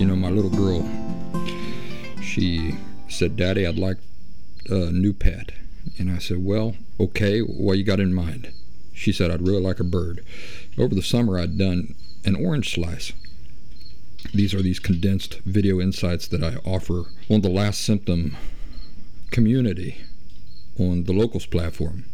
[0.00, 0.88] you know, my little girl,
[2.22, 2.74] she
[3.06, 3.98] said, Daddy, I'd like
[4.70, 5.52] a new pet.
[5.98, 8.50] And I said, Well, okay, what you got in mind?
[8.94, 10.24] She said, I'd really like a bird.
[10.78, 13.12] Over the summer, I'd done an orange slice.
[14.32, 18.38] These are these condensed video insights that I offer on the Last Symptom
[19.30, 19.98] community
[20.78, 22.06] on the Locals platform.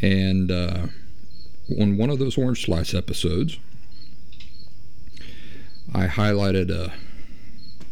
[0.00, 0.86] And uh,
[1.80, 3.58] on one of those orange slice episodes,
[5.94, 6.92] I highlighted uh,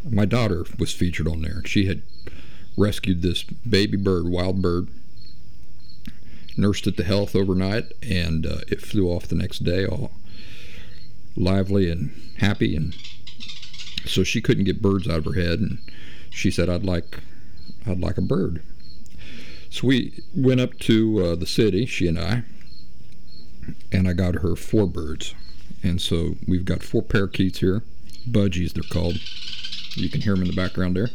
[0.09, 1.63] my daughter was featured on there.
[1.65, 2.03] She had
[2.77, 4.89] rescued this baby bird, wild bird,
[6.57, 10.11] nursed it to health overnight, and uh, it flew off the next day all
[11.37, 12.75] lively and happy.
[12.75, 12.95] And
[14.05, 15.79] so she couldn't get birds out of her head, and
[16.29, 17.21] she said, "I'd like,
[17.87, 18.63] I'd like a bird."
[19.71, 22.43] So we went up to uh, the city, she and I,
[23.91, 25.35] and I got her four birds.
[25.83, 27.83] And so we've got four parakeets here,
[28.29, 29.19] budgies they're called.
[29.97, 31.11] You can hear them in the background there.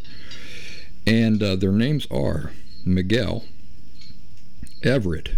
[1.06, 2.52] And uh, their names are
[2.86, 3.46] Miguel,
[4.84, 5.32] Everett,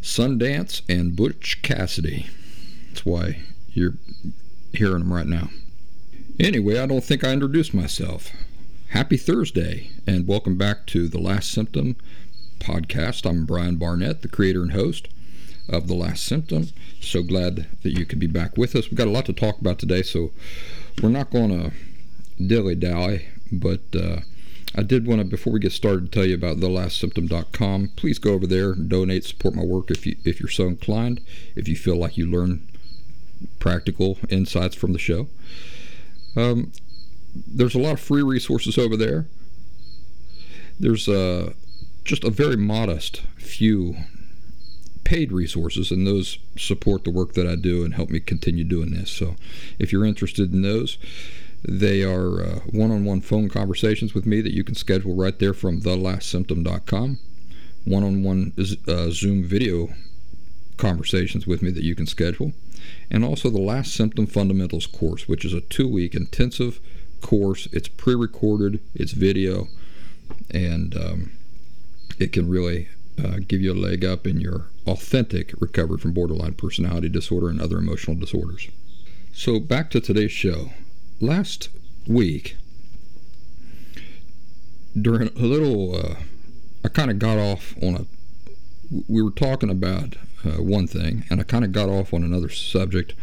[0.00, 2.26] Sundance, and Butch Cassidy.
[2.88, 3.40] That's why
[3.72, 3.94] you're
[4.72, 5.50] hearing them right now.
[6.38, 8.30] Anyway, I don't think I introduced myself.
[8.88, 11.96] Happy Thursday, and welcome back to The Last Symptom
[12.58, 13.28] podcast.
[13.28, 15.08] I'm Brian Barnett, the creator and host
[15.68, 16.68] of The Last Symptom.
[17.00, 18.90] So glad that you could be back with us.
[18.90, 20.32] We've got a lot to talk about today, so
[21.02, 21.72] we're not going to
[22.44, 24.20] dilly dally, but uh,
[24.74, 27.90] I did want to, before we get started, tell you about thelastsymptom.com.
[27.96, 31.20] Please go over there, donate, support my work if you if you're so inclined.
[31.54, 32.66] If you feel like you learn
[33.58, 35.28] practical insights from the show,
[36.36, 36.72] um,
[37.34, 39.26] there's a lot of free resources over there.
[40.80, 41.52] There's uh,
[42.04, 43.96] just a very modest few
[45.04, 48.90] paid resources, and those support the work that I do and help me continue doing
[48.90, 49.10] this.
[49.10, 49.36] So,
[49.78, 50.98] if you're interested in those,
[51.62, 55.54] they are one on one phone conversations with me that you can schedule right there
[55.54, 57.18] from thelastsymptom.com.
[57.84, 58.52] One on one
[59.10, 59.88] Zoom video
[60.76, 62.52] conversations with me that you can schedule.
[63.10, 66.80] And also the Last Symptom Fundamentals course, which is a two week intensive
[67.20, 67.68] course.
[67.72, 69.68] It's pre recorded, it's video,
[70.50, 71.32] and um,
[72.18, 72.88] it can really
[73.22, 77.60] uh, give you a leg up in your authentic recovery from borderline personality disorder and
[77.60, 78.68] other emotional disorders.
[79.32, 80.70] So, back to today's show
[81.20, 81.68] last
[82.06, 82.56] week,
[85.00, 86.14] during a little, uh,
[86.84, 88.06] I kind of got off on a.
[89.08, 92.50] We were talking about uh, one thing, and I kind of got off on another
[92.50, 93.14] subject,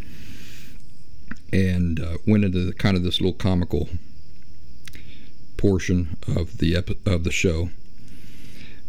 [1.54, 3.90] and uh, went into the, kind of this little comical
[5.58, 7.70] portion of the epi- of the show,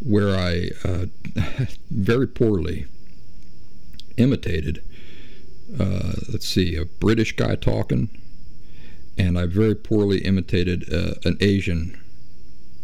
[0.01, 1.07] where I uh,
[1.91, 2.87] very poorly
[4.17, 4.83] imitated.
[5.79, 8.09] Uh, let's see, a British guy talking
[9.21, 12.01] and I very poorly imitated uh, an Asian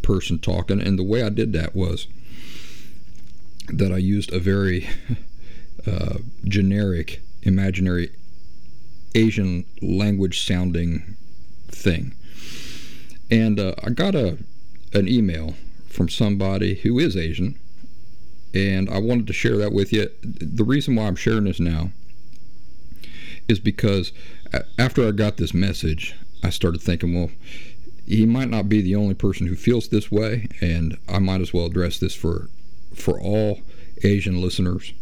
[0.03, 0.81] person talking.
[0.81, 2.07] And the way I did that was
[3.69, 4.87] that I used a very
[5.87, 8.11] uh, generic, imaginary
[9.15, 11.17] Asian language sounding
[11.69, 12.15] thing.
[13.31, 14.39] And uh, I got a
[14.93, 15.55] an email
[15.97, 17.59] from somebody who is Asian,
[18.53, 20.11] and I wanted to share that with you.
[20.23, 21.91] The reason why I'm sharing this now
[23.49, 24.13] is because
[24.79, 27.31] after I got this message, I started thinking, well,
[28.07, 31.53] he might not be the only person who feels this way, and I might as
[31.53, 32.49] well address this for
[32.95, 33.61] for all
[34.05, 34.93] Asian listeners.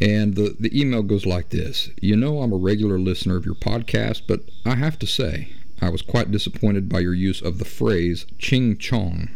[0.00, 3.54] And the, the email goes like this You know, I'm a regular listener of your
[3.54, 7.64] podcast, but I have to say, I was quite disappointed by your use of the
[7.64, 9.30] phrase ching chong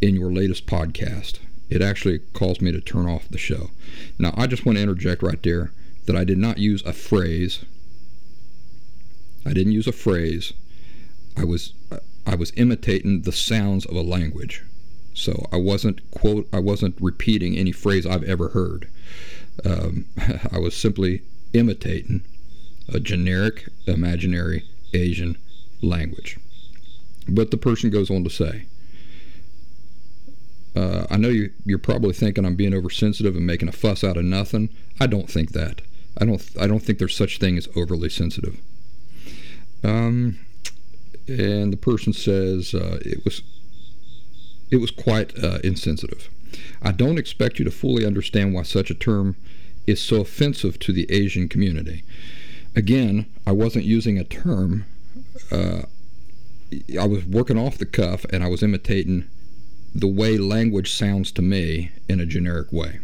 [0.00, 1.38] in your latest podcast.
[1.68, 3.70] It actually caused me to turn off the show.
[4.18, 5.72] Now, I just want to interject right there
[6.06, 7.64] that I did not use a phrase
[9.44, 10.52] I didn't use a phrase.
[11.36, 11.72] I was
[12.26, 14.62] I was imitating the sounds of a language.
[15.14, 18.88] So I wasn't quote I wasn't repeating any phrase I've ever heard.
[19.64, 20.06] Um,
[20.52, 22.22] I was simply imitating
[22.88, 25.38] a generic imaginary Asian
[25.80, 26.38] language.
[27.28, 28.66] But the person goes on to say,
[30.76, 34.16] uh, I know you, you're probably thinking I'm being oversensitive and making a fuss out
[34.16, 34.68] of nothing.
[35.00, 35.82] I don't think that.
[36.18, 36.42] I don't.
[36.60, 38.60] I don't think there's such thing as overly sensitive.
[39.82, 40.38] Um,
[41.26, 43.42] and the person says uh, it was
[44.70, 46.28] it was quite uh, insensitive.
[46.82, 49.36] I don't expect you to fully understand why such a term
[49.86, 52.04] is so offensive to the Asian community.
[52.76, 54.84] Again, I wasn't using a term.
[55.50, 55.82] Uh,
[56.98, 59.28] I was working off the cuff and I was imitating
[59.94, 63.00] the way language sounds to me in a generic way.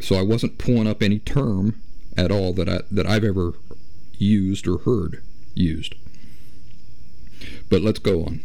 [0.00, 1.80] So I wasn't pulling up any term
[2.16, 3.54] at all that I that I've ever
[4.18, 5.22] used or heard
[5.54, 5.94] used.
[7.68, 8.42] But let's go on.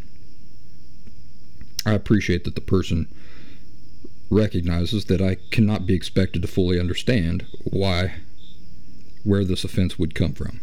[1.85, 3.07] I appreciate that the person
[4.29, 8.13] recognizes that I cannot be expected to fully understand why
[9.23, 10.61] where this offense would come from.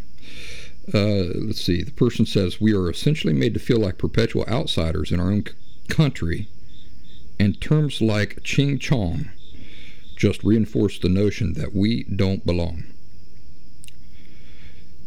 [0.93, 1.83] Uh, let's see.
[1.83, 5.45] The person says we are essentially made to feel like perpetual outsiders in our own
[5.89, 6.49] country,
[7.39, 9.31] and terms like ching chong
[10.17, 12.83] just reinforce the notion that we don't belong.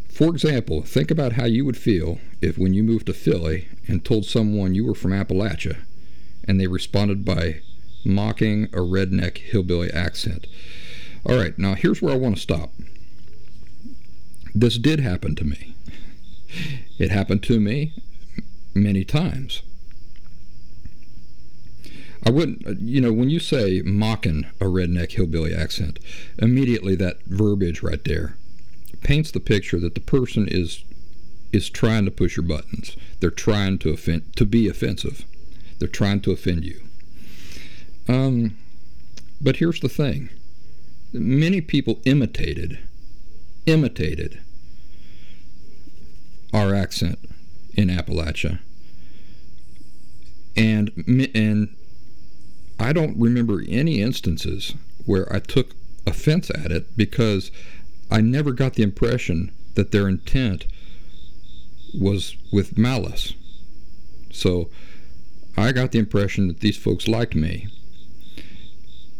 [0.08, 4.04] For example, think about how you would feel if, when you moved to Philly and
[4.04, 5.78] told someone you were from Appalachia,
[6.44, 7.60] and they responded by
[8.04, 10.46] mocking a redneck hillbilly accent.
[11.24, 12.72] All right, now here's where I want to stop.
[14.54, 15.74] This did happen to me.
[16.98, 17.94] It happened to me
[18.74, 19.62] many times.
[22.24, 25.98] I wouldn't, you know, when you say mocking a redneck hillbilly accent,
[26.38, 28.36] immediately that verbiage right there
[29.02, 30.84] paints the picture that the person is
[31.52, 32.96] is trying to push your buttons.
[33.20, 35.26] They're trying to offend, to be offensive.
[35.78, 36.80] They're trying to offend you.
[38.08, 38.56] Um,
[39.40, 40.30] but here's the thing:
[41.12, 42.78] many people imitated,
[43.66, 44.40] imitated
[46.54, 47.18] our accent
[47.74, 48.60] in Appalachia,
[50.56, 50.90] and
[51.34, 51.74] and
[52.82, 54.74] I don't remember any instances
[55.06, 55.74] where I took
[56.04, 57.52] offense at it because
[58.10, 60.66] I never got the impression that their intent
[61.98, 63.34] was with malice.
[64.32, 64.68] So
[65.56, 67.68] I got the impression that these folks liked me.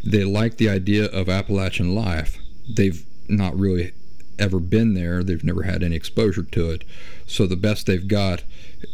[0.03, 2.37] They liked the idea of Appalachian life.
[2.69, 3.93] They've not really
[4.37, 5.23] ever been there.
[5.23, 6.83] They've never had any exposure to it.
[7.25, 8.43] So the best they've got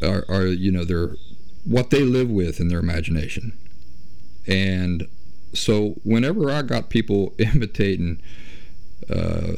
[0.04, 1.16] are, are you know, their
[1.66, 3.58] what they live with in their imagination.
[4.50, 5.08] And
[5.54, 8.22] so whenever I got people imitating
[9.10, 9.54] uh,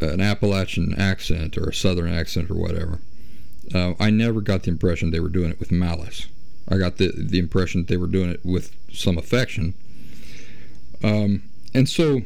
[0.00, 2.98] an Appalachian accent or a Southern accent or whatever,
[3.74, 6.26] uh, I never got the impression they were doing it with malice.
[6.68, 9.74] I got the the impression that they were doing it with some affection.
[11.02, 11.42] Um,
[11.74, 12.22] and so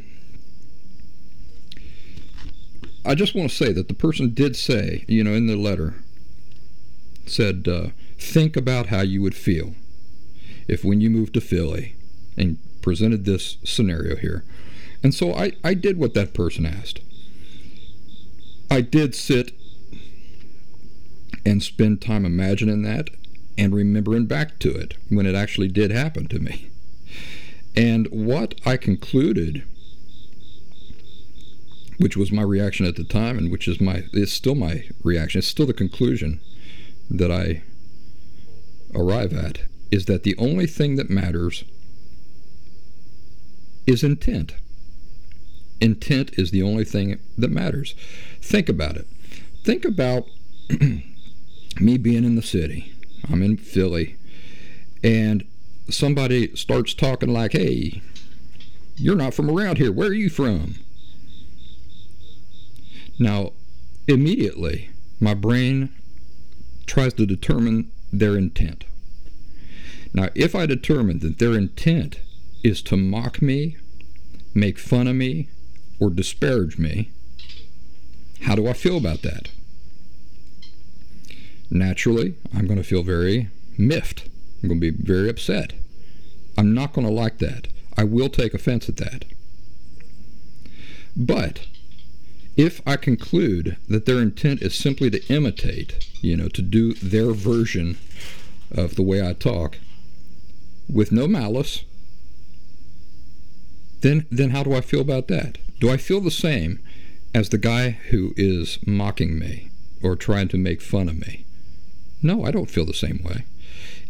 [3.04, 5.94] I just want to say that the person did say, you know, in the letter,
[7.26, 7.88] said, uh,
[8.18, 9.74] think about how you would feel
[10.68, 11.94] if when you moved to Philly
[12.36, 14.44] and presented this scenario here.
[15.02, 17.00] And so I, I did what that person asked.
[18.70, 19.52] I did sit
[21.44, 23.10] and spend time imagining that
[23.56, 26.70] and remembering back to it when it actually did happen to me.
[27.76, 29.64] And what I concluded,
[31.98, 35.40] which was my reaction at the time, and which is my is still my reaction,
[35.40, 36.40] it's still the conclusion
[37.10, 37.62] that I
[38.94, 39.60] arrive at,
[39.94, 41.62] is that the only thing that matters
[43.86, 44.56] is intent.
[45.80, 47.94] Intent is the only thing that matters.
[48.40, 49.06] Think about it.
[49.62, 50.26] Think about
[51.80, 52.92] me being in the city.
[53.30, 54.16] I'm in Philly.
[55.04, 55.44] And
[55.88, 58.02] somebody starts talking like, hey,
[58.96, 59.92] you're not from around here.
[59.92, 60.74] Where are you from?
[63.16, 63.52] Now,
[64.08, 65.94] immediately, my brain
[66.84, 68.86] tries to determine their intent.
[70.14, 72.20] Now, if I determine that their intent
[72.62, 73.76] is to mock me,
[74.54, 75.48] make fun of me,
[75.98, 77.10] or disparage me,
[78.42, 79.50] how do I feel about that?
[81.68, 84.28] Naturally, I'm going to feel very miffed.
[84.62, 85.72] I'm going to be very upset.
[86.56, 87.66] I'm not going to like that.
[87.96, 89.24] I will take offense at that.
[91.16, 91.66] But
[92.56, 97.32] if I conclude that their intent is simply to imitate, you know, to do their
[97.32, 97.98] version
[98.70, 99.78] of the way I talk,
[100.92, 101.84] with no malice,
[104.00, 105.58] then then how do I feel about that?
[105.80, 106.80] Do I feel the same
[107.34, 109.70] as the guy who is mocking me
[110.02, 111.44] or trying to make fun of me.
[112.22, 113.44] No, I don't feel the same way.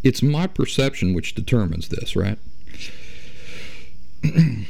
[0.03, 2.39] It's my perception which determines this, right?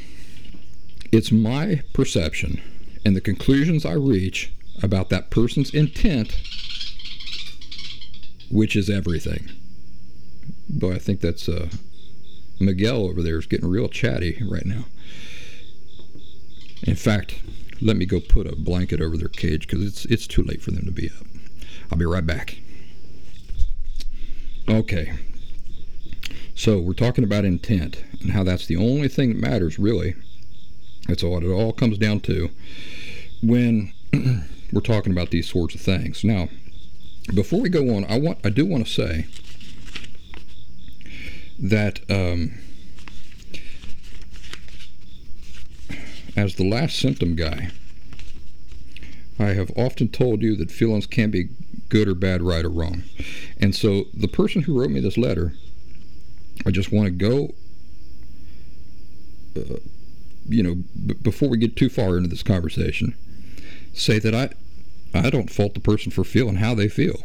[1.11, 2.61] it's my perception
[3.05, 6.39] and the conclusions I reach about that person's intent,
[8.49, 9.49] which is everything.
[10.69, 11.69] Boy, I think that's uh,
[12.59, 14.85] Miguel over there is getting real chatty right now.
[16.83, 17.41] In fact,
[17.81, 20.71] let me go put a blanket over their cage because it's it's too late for
[20.71, 21.25] them to be up.
[21.91, 22.57] I'll be right back.
[24.67, 25.13] Okay.
[26.55, 30.15] So we're talking about intent and how that's the only thing that matters, really.
[31.07, 32.49] That's what it all comes down to
[33.43, 33.93] when
[34.71, 36.23] we're talking about these sorts of things.
[36.23, 36.49] Now,
[37.33, 39.25] before we go on, I want I do want to say
[41.59, 42.53] that um,
[46.35, 47.71] as the last symptom guy,
[49.39, 51.49] I have often told you that feelings can be
[51.89, 53.03] good or bad, right or wrong.
[53.59, 55.53] And so the person who wrote me this letter,
[56.65, 57.53] I just want to go,
[59.57, 59.79] uh,
[60.47, 63.15] you know, b- before we get too far into this conversation,
[63.93, 64.49] say that I,
[65.17, 67.23] I don't fault the person for feeling how they feel.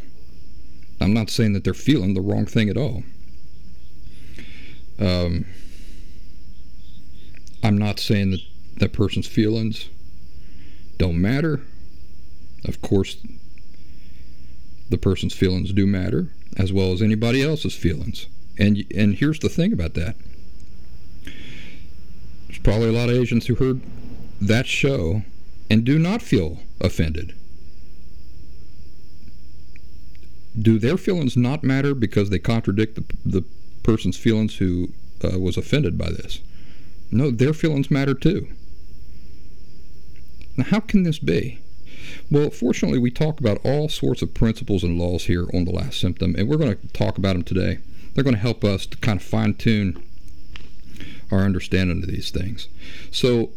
[0.99, 3.03] I'm not saying that they're feeling the wrong thing at all.
[5.01, 5.45] Um,
[7.63, 8.41] I'm not saying that
[8.77, 9.89] that person's feelings
[10.97, 11.61] don't matter.
[12.65, 13.17] Of course,
[14.89, 18.27] the person's feelings do matter, as well as anybody else's feelings.
[18.59, 20.15] And and here's the thing about that.
[22.47, 23.81] There's probably a lot of Asians who heard
[24.39, 25.23] that show
[25.69, 27.33] and do not feel offended.
[30.59, 33.05] Do their feelings not matter because they contradict the,
[33.39, 33.45] the
[33.83, 34.89] person's feelings who
[35.23, 36.39] uh, was offended by this?
[37.11, 38.47] No, their feelings matter too.
[40.57, 41.59] Now, how can this be?
[42.29, 45.99] Well, fortunately, we talk about all sorts of principles and laws here on the last
[45.99, 47.79] symptom, and we're going to talk about them today.
[48.13, 50.01] They're going to help us to kind of fine tune
[51.31, 52.67] our understanding of these things.
[53.11, 53.51] So,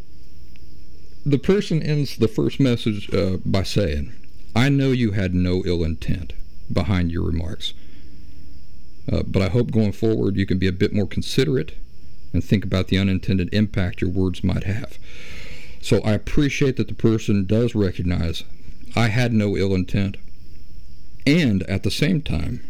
[1.27, 4.13] the person ends the first message uh, by saying,
[4.55, 6.33] I know you had no ill intent
[6.73, 7.73] behind your remarks,
[9.11, 11.73] uh, but I hope going forward you can be a bit more considerate
[12.33, 14.99] and think about the unintended impact your words might have.
[15.81, 18.43] So I appreciate that the person does recognize
[18.97, 20.17] I had no ill intent.
[21.27, 22.63] And at the same time,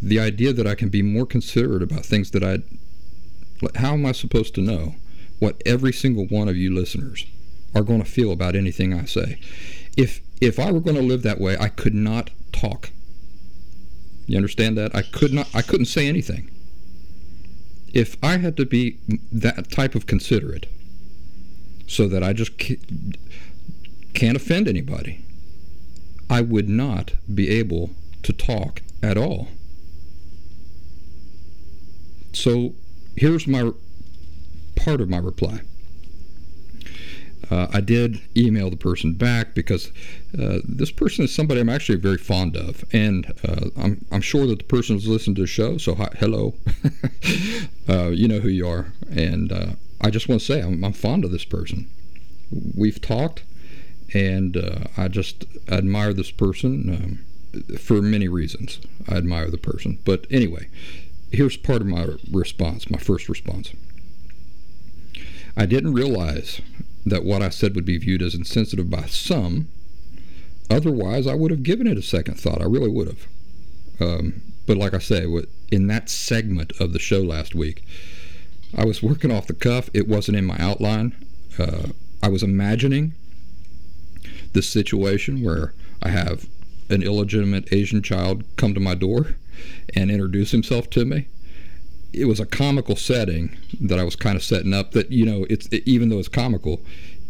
[0.00, 2.58] the idea that I can be more considerate about things that I.
[3.78, 4.96] How am I supposed to know
[5.38, 7.26] what every single one of you listeners
[7.74, 9.38] are going to feel about anything I say.
[9.96, 12.90] If if I were going to live that way, I could not talk.
[14.26, 14.94] You understand that?
[14.94, 16.50] I could not I couldn't say anything.
[17.92, 18.98] If I had to be
[19.30, 20.66] that type of considerate
[21.86, 25.24] so that I just can't offend anybody,
[26.28, 27.90] I would not be able
[28.22, 29.48] to talk at all.
[32.32, 32.74] So
[33.16, 33.70] here's my
[34.74, 35.60] part of my reply.
[37.50, 39.90] Uh, I did email the person back because
[40.38, 44.46] uh, this person is somebody I'm actually very fond of, and uh, I'm I'm sure
[44.46, 45.78] that the person has listened to the show.
[45.78, 46.54] So hi, hello,
[47.88, 49.66] uh, you know who you are, and uh,
[50.00, 51.88] I just want to say I'm, I'm, fond of this person.
[52.76, 53.42] We've talked,
[54.14, 57.24] and uh, I just admire this person
[57.54, 58.80] um, for many reasons.
[59.08, 60.68] I admire the person, but anyway,
[61.30, 62.90] here's part of my response.
[62.90, 63.72] My first response.
[65.56, 66.60] I didn't realize
[67.06, 69.68] that what I said would be viewed as insensitive by some.
[70.70, 72.62] Otherwise, I would have given it a second thought.
[72.62, 73.26] I really would have.
[74.00, 75.26] Um, but like I say,
[75.70, 77.84] in that segment of the show last week,
[78.74, 79.90] I was working off the cuff.
[79.92, 81.14] It wasn't in my outline.
[81.58, 81.88] Uh,
[82.22, 83.14] I was imagining
[84.52, 86.48] the situation where I have
[86.88, 89.36] an illegitimate Asian child come to my door
[89.94, 91.28] and introduce himself to me
[92.14, 94.92] it was a comical setting that I was kind of setting up.
[94.92, 96.80] That you know, it's it, even though it's comical,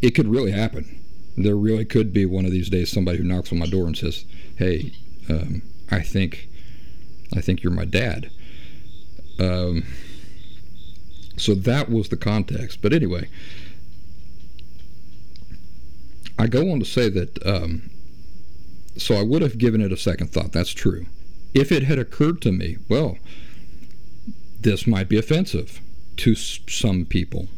[0.03, 1.01] it could really happen.
[1.37, 3.97] There really could be one of these days somebody who knocks on my door and
[3.97, 4.25] says,
[4.57, 4.93] "Hey,
[5.29, 6.49] um, I think,
[7.35, 8.31] I think you're my dad."
[9.39, 9.85] Um,
[11.37, 12.81] so that was the context.
[12.83, 13.29] But anyway,
[16.39, 17.45] I go on to say that.
[17.47, 17.91] Um,
[18.97, 20.53] so I would have given it a second thought.
[20.53, 21.07] That's true.
[21.53, 23.19] If it had occurred to me, well,
[24.65, 25.81] this might be offensive
[26.17, 27.49] to some people.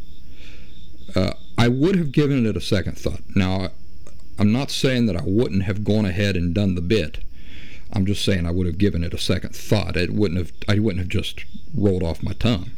[1.14, 3.22] Uh, I would have given it a second thought.
[3.34, 3.70] Now,
[4.38, 7.18] I'm not saying that I wouldn't have gone ahead and done the bit.
[7.92, 9.96] I'm just saying I would have given it a second thought.
[9.96, 10.52] It wouldn't have.
[10.68, 11.44] I wouldn't have just
[11.74, 12.72] rolled off my tongue.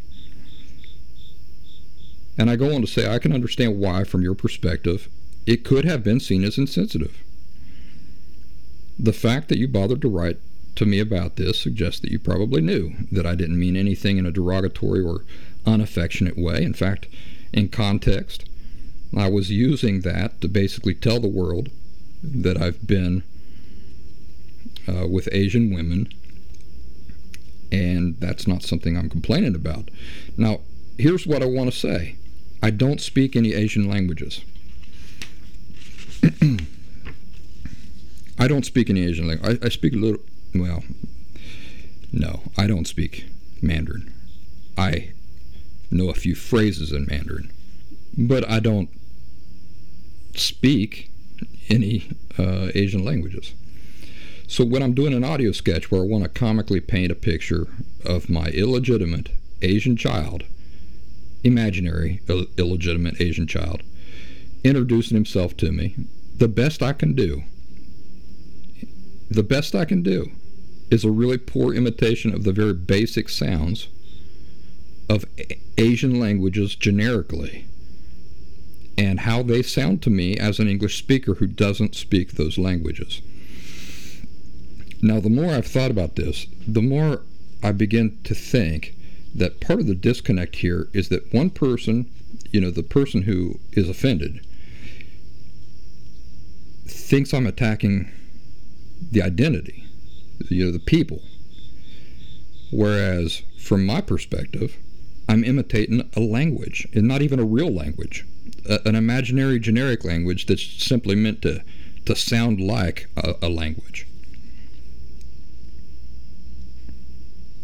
[2.37, 5.09] And I go on to say I can understand why, from your perspective,
[5.47, 7.25] it could have been seen as insensitive.
[8.99, 10.37] The fact that you bothered to write
[10.79, 14.27] to me about this suggests that you probably knew that I didn't mean anything in
[14.27, 15.25] a derogatory or
[15.67, 16.63] unaffectionate way.
[16.63, 17.09] In fact,
[17.53, 18.49] in context,
[19.17, 21.71] I was using that to basically tell the world
[22.23, 23.25] that I've been
[24.87, 26.13] uh, with Asian women,
[27.73, 29.91] and that's not something I'm complaining about.
[30.37, 30.61] Now,
[30.97, 32.19] here's what I want to say
[32.63, 34.43] I don't speak any Asian languages.
[38.39, 39.59] I don't speak any Asian language.
[39.61, 40.21] I, I speak a little,
[40.61, 40.83] well,
[42.13, 43.27] no, I don't speak
[43.63, 44.13] Mandarin.
[44.77, 45.13] I
[45.91, 47.51] know a few phrases in Mandarin,
[48.17, 48.89] but I don't
[50.35, 51.11] speak
[51.69, 53.55] any uh, Asian languages.
[54.47, 57.67] So when I'm doing an audio sketch where I want to comically paint a picture
[58.05, 60.45] of my illegitimate Asian child,
[61.45, 63.83] imaginary Ill- illegitimate Asian child,
[64.65, 65.95] introducing himself to me,
[66.37, 67.43] the best I can do,
[69.31, 70.31] the best I can do
[70.91, 73.89] is a really poor imitation of the very basic sounds
[75.09, 75.25] of
[75.77, 77.67] Asian languages generically
[78.97, 83.23] and how they sound to me as an English speaker who doesn't speak those languages.
[85.01, 87.23] Now, the more I've thought about this, the more
[87.63, 88.95] I begin to think
[89.35, 92.11] that part of the disconnect here is that one person,
[92.51, 94.45] you know, the person who is offended,
[96.87, 98.11] thinks I'm attacking
[99.13, 99.88] the identity,
[100.49, 101.21] you know, the people.
[102.71, 104.77] Whereas, from my perspective,
[105.29, 108.27] I'm imitating a language, and not even a real language,
[108.69, 111.63] a, an imaginary generic language that's simply meant to,
[112.07, 114.07] to sound like a, a language.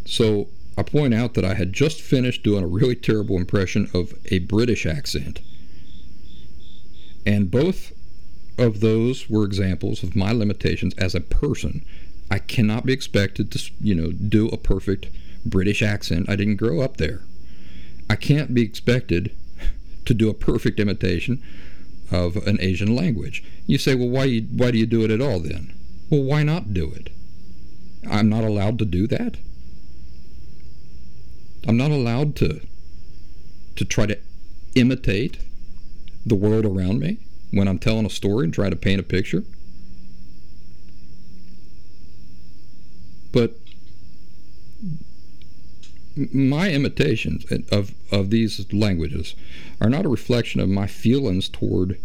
[0.05, 4.13] So I point out that I had just finished doing a really terrible impression of
[4.29, 5.41] a British accent.
[7.25, 7.91] And both
[8.57, 11.83] of those were examples of my limitations as a person.
[12.29, 15.07] I cannot be expected to, you know, do a perfect
[15.45, 16.29] British accent.
[16.29, 17.21] I didn't grow up there.
[18.09, 19.35] I can't be expected
[20.05, 21.41] to do a perfect imitation
[22.11, 23.43] of an Asian language.
[23.65, 25.73] You say, well, why, why do you do it at all then?
[26.09, 27.09] Well, why not do it?
[28.09, 29.37] I'm not allowed to do that.
[31.67, 32.61] I'm not allowed to
[33.75, 34.17] to try to
[34.75, 35.37] imitate
[36.25, 37.17] the world around me
[37.51, 39.43] when I'm telling a story and try to paint a picture.
[43.35, 43.51] But
[46.15, 49.35] my imitations of, of these languages
[49.81, 51.99] are not a reflection of my feelings toward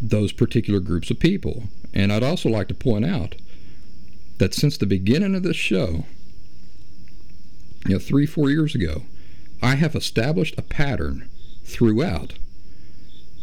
[0.00, 1.64] those particular groups of people.
[1.92, 3.34] And I'd also like to point out
[4.38, 6.06] that since the beginning of this show,
[7.84, 9.02] you know, three, four years ago,
[9.60, 11.28] I have established a pattern
[11.62, 12.38] throughout,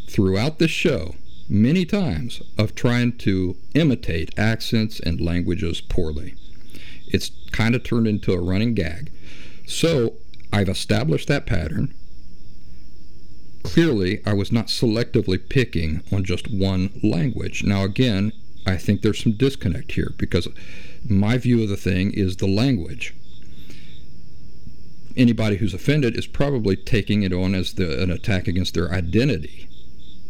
[0.10, 1.14] throughout this show,
[1.48, 6.34] many times, of trying to imitate accents and languages poorly.
[7.14, 9.12] It's kind of turned into a running gag.
[9.66, 10.16] So
[10.52, 11.94] I've established that pattern.
[13.64, 17.64] Clearly, I was not selectively picking on just one language.
[17.64, 18.34] Now, again,
[18.66, 20.48] I think there's some disconnect here because
[21.08, 23.14] my view of the thing is the language.
[25.16, 29.70] Anybody who's offended is probably taking it on as the, an attack against their identity,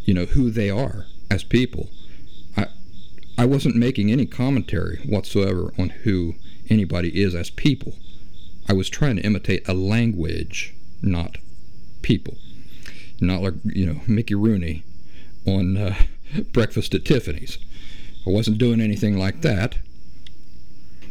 [0.03, 1.89] you know, who they are as people.
[2.57, 2.67] I,
[3.37, 6.35] I wasn't making any commentary whatsoever on who
[6.73, 7.93] anybody is as people.
[8.67, 11.37] I was trying to imitate a language, not
[12.01, 12.37] people.
[13.21, 14.83] Not like, you know, Mickey Rooney
[15.45, 15.95] on uh,
[16.51, 17.57] Breakfast at Tiffany's.
[18.25, 19.77] I wasn't doing anything like that.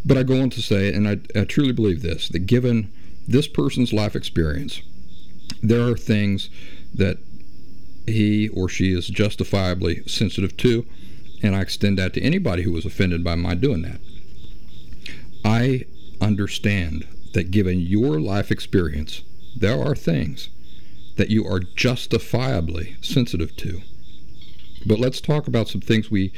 [0.05, 2.92] But I go on to say, and I, I truly believe this, that given
[3.29, 4.83] this person's life experience,
[5.62, 6.51] there are things
[6.92, 7.18] that
[8.07, 10.85] he or she is justifiably sensitive to,
[11.40, 14.01] and I extend that to anybody who was offended by my doing that.
[15.45, 15.87] I
[16.21, 19.23] understand that given your life experience,
[19.57, 20.49] there are things
[21.17, 23.83] that you are justifiably sensitive to.
[24.87, 26.33] But let's talk about some things we,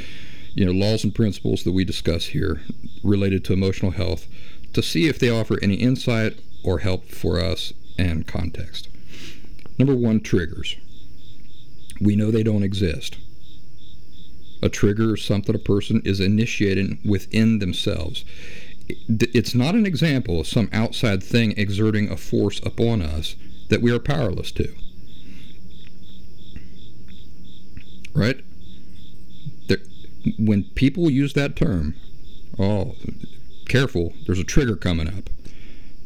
[0.55, 2.63] you know, laws and principles that we discuss here
[3.03, 4.27] related to emotional health
[4.73, 8.89] to see if they offer any insight or help for us and context.
[9.79, 10.77] Number one, triggers.
[12.01, 13.17] We know they don't exist.
[14.63, 18.25] A trigger is something a person is initiating within themselves
[18.89, 23.37] it's not an example of some outside thing exerting a force upon us
[23.69, 24.75] that we are powerless to.
[28.15, 28.45] Right?
[29.69, 29.79] There,
[30.39, 31.95] when people use that term,
[32.59, 32.95] oh,
[33.67, 35.31] careful, there's a trigger coming up.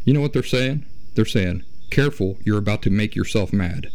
[0.04, 0.86] You know what they're saying?
[1.14, 3.90] They're saying, careful, you're about to make yourself mad.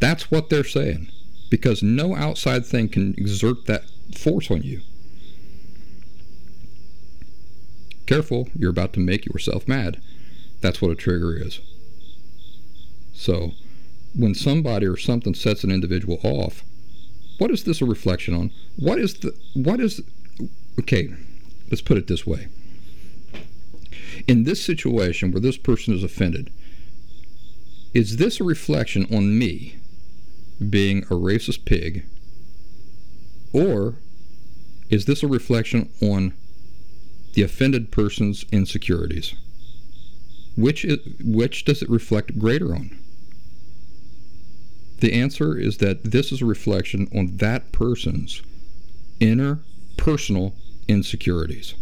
[0.00, 1.08] That's what they're saying.
[1.50, 3.84] Because no outside thing can exert that
[4.16, 4.80] force on you.
[8.06, 10.00] Careful, you're about to make yourself mad.
[10.60, 11.60] That's what a trigger is.
[13.12, 13.52] So,
[14.14, 16.62] when somebody or something sets an individual off,
[17.38, 18.50] what is this a reflection on?
[18.76, 20.02] What is the what is
[20.78, 21.08] okay,
[21.70, 22.48] let's put it this way.
[24.26, 26.50] In this situation where this person is offended,
[27.92, 29.76] is this a reflection on me
[30.70, 32.04] being a racist pig
[33.52, 33.94] or
[34.90, 36.34] is this a reflection on
[37.34, 39.34] the offended person's insecurities?
[40.56, 42.96] Which, is, which does it reflect greater on?
[45.00, 48.40] The answer is that this is a reflection on that person's
[49.20, 49.60] inner
[49.96, 50.54] personal
[50.88, 51.74] insecurities.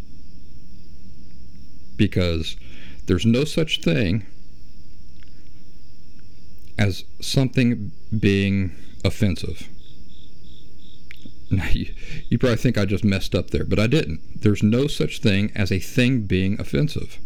[1.97, 2.57] Because
[3.07, 4.27] there's no such thing
[6.79, 8.73] as something being
[9.05, 9.69] offensive.
[11.73, 11.95] You,
[12.31, 14.21] you probably think I just messed up there, but I didn't.
[14.41, 17.19] There's no such thing as a thing being offensive.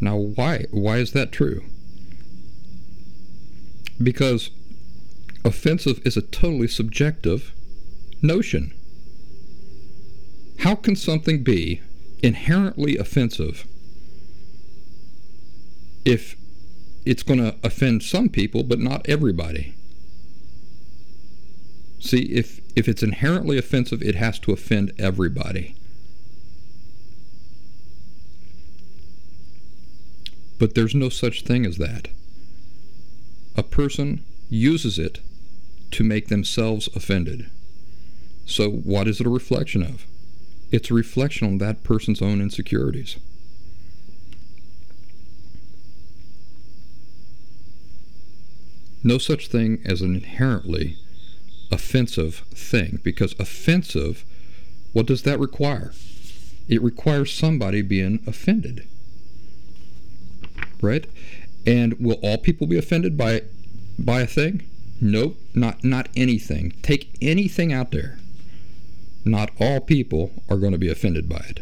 [0.00, 0.64] Now, why?
[0.70, 1.64] Why is that true?
[4.02, 4.50] Because
[5.44, 7.52] offensive is a totally subjective
[8.22, 8.72] notion.
[10.60, 11.80] How can something be
[12.22, 13.66] inherently offensive
[16.04, 16.36] if
[17.04, 19.75] it's going to offend some people but not everybody?
[22.06, 25.74] See, if, if it's inherently offensive, it has to offend everybody.
[30.60, 32.06] But there's no such thing as that.
[33.56, 35.18] A person uses it
[35.90, 37.50] to make themselves offended.
[38.44, 40.06] So, what is it a reflection of?
[40.70, 43.16] It's a reflection on that person's own insecurities.
[49.02, 50.98] No such thing as an inherently
[51.70, 54.24] offensive thing because offensive,
[54.92, 55.92] what does that require?
[56.68, 58.86] It requires somebody being offended.
[60.80, 61.06] Right?
[61.66, 63.42] And will all people be offended by
[63.98, 64.62] by a thing?
[65.00, 66.72] Nope, not not anything.
[66.82, 68.18] Take anything out there.
[69.24, 71.60] Not all people are going to be offended by it.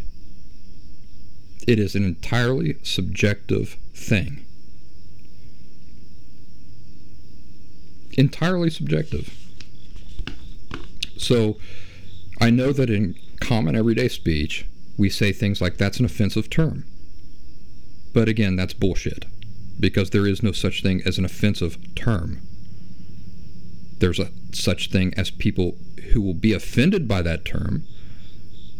[1.66, 4.44] It is an entirely subjective thing.
[8.12, 9.34] Entirely subjective.
[11.16, 11.57] So
[12.40, 16.85] I know that in common everyday speech, we say things like that's an offensive term.
[18.12, 19.27] But again, that's bullshit
[19.79, 22.40] because there is no such thing as an offensive term.
[23.98, 25.77] There's a such thing as people
[26.12, 27.85] who will be offended by that term,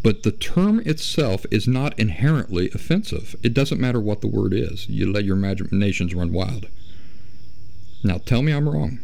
[0.03, 3.35] but the term itself is not inherently offensive.
[3.42, 4.88] It doesn't matter what the word is.
[4.88, 6.68] You let your imaginations run wild.
[8.05, 9.01] Now tell me I'm wrong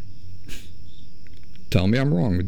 [1.70, 2.42] tell me I'm wrong.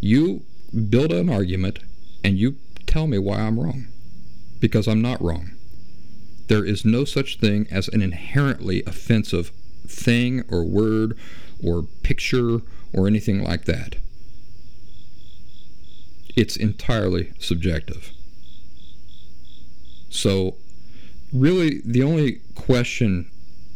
[0.00, 0.42] You
[0.88, 1.80] build an argument
[2.24, 3.88] and you tell me why I'm wrong
[4.60, 5.52] because I'm not wrong.
[6.48, 9.50] There is no such thing as an inherently offensive
[9.86, 11.16] thing or word
[11.64, 12.60] or picture
[12.92, 13.96] or anything like that.
[16.36, 18.10] It's entirely subjective.
[20.10, 20.56] So,
[21.32, 23.30] really, the only question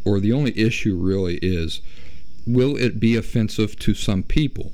[0.05, 1.81] or the only issue really is
[2.47, 4.71] will it be offensive to some people?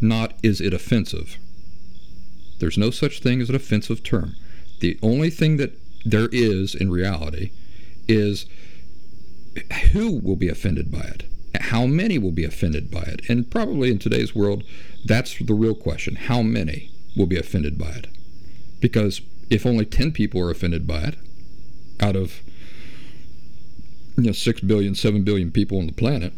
[0.00, 1.38] Not is it offensive.
[2.60, 4.34] There's no such thing as an offensive term.
[4.80, 5.72] The only thing that
[6.04, 7.50] there is in reality
[8.06, 8.46] is
[9.92, 11.24] who will be offended by it?
[11.60, 13.28] How many will be offended by it?
[13.28, 14.62] And probably in today's world,
[15.04, 16.16] that's the real question.
[16.16, 18.06] How many will be offended by it?
[18.80, 21.14] Because if only 10 people are offended by it
[22.00, 22.40] out of
[24.16, 26.32] you know, 6 billion, 7 billion people on the planet,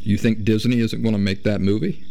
[0.00, 2.04] you think Disney isn't going to make that movie?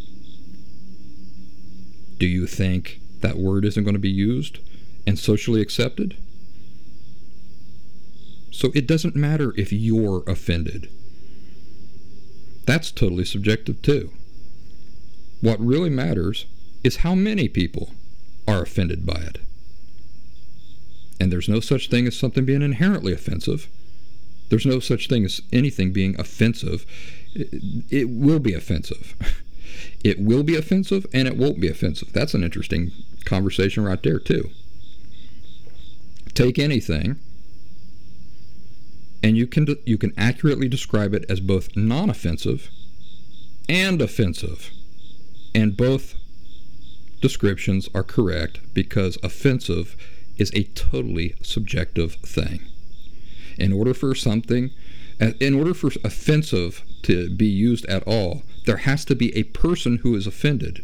[2.17, 4.59] Do you think that word isn't going to be used
[5.07, 6.17] and socially accepted?
[8.51, 10.89] So it doesn't matter if you're offended.
[12.65, 14.11] That's totally subjective too.
[15.41, 16.45] What really matters
[16.83, 17.93] is how many people
[18.47, 19.37] are offended by it.
[21.19, 23.67] And there's no such thing as something being inherently offensive.
[24.49, 26.85] There's no such thing as anything being offensive
[27.35, 29.15] it will be offensive.
[30.03, 32.11] It will be offensive and it won't be offensive.
[32.13, 32.91] That's an interesting
[33.25, 34.49] conversation right there, too.
[36.33, 37.19] Take anything
[39.21, 42.69] and you can you can accurately describe it as both non-offensive
[43.67, 44.71] and offensive.
[45.53, 46.15] And both
[47.21, 49.95] descriptions are correct because offensive
[50.37, 52.61] is a totally subjective thing.
[53.57, 54.71] In order for something
[55.19, 59.97] in order for offensive to be used at all, there has to be a person
[59.97, 60.83] who is offended.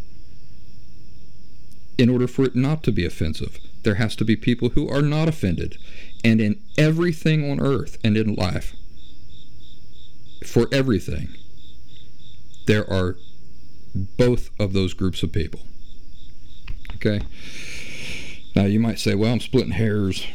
[1.97, 3.60] in order for it not to be offensive.
[3.84, 5.78] There has to be people who are not offended.
[6.23, 8.75] And in everything on earth and in life,
[10.45, 11.30] for everything,
[12.67, 13.15] there are
[13.93, 15.62] both of those groups of people.
[16.95, 17.21] Okay?
[18.56, 20.25] Now, you might say, well, I'm splitting hairs.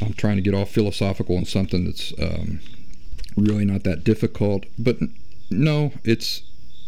[0.00, 2.60] I'm trying to get all philosophical on something that's um,
[3.36, 4.64] really not that difficult.
[4.78, 4.98] But
[5.50, 6.42] no, it's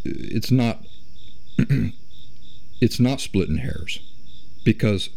[0.04, 0.85] it's not
[2.80, 4.00] it's not splitting hairs
[4.64, 5.11] because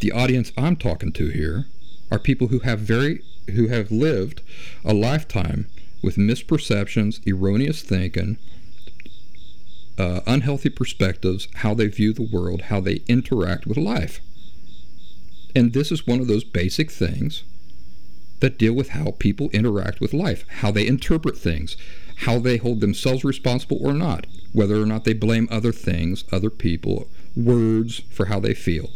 [0.00, 1.66] the audience I'm talking to here
[2.10, 3.22] are people who have very
[3.54, 4.42] who have lived
[4.84, 5.66] a lifetime
[6.02, 8.38] with misperceptions, erroneous thinking,
[9.98, 14.20] uh, unhealthy perspectives, how they view the world, how they interact with life.
[15.54, 17.42] And this is one of those basic things
[18.40, 21.76] that deal with how people interact with life, how they interpret things,
[22.16, 26.50] how they hold themselves responsible or not, whether or not they blame other things, other
[26.50, 28.90] people, words for how they feel.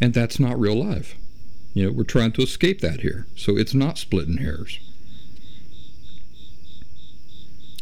[0.00, 1.14] And that's not real life.
[1.72, 3.26] You know, we're trying to escape that here.
[3.36, 4.78] So it's not splitting hairs.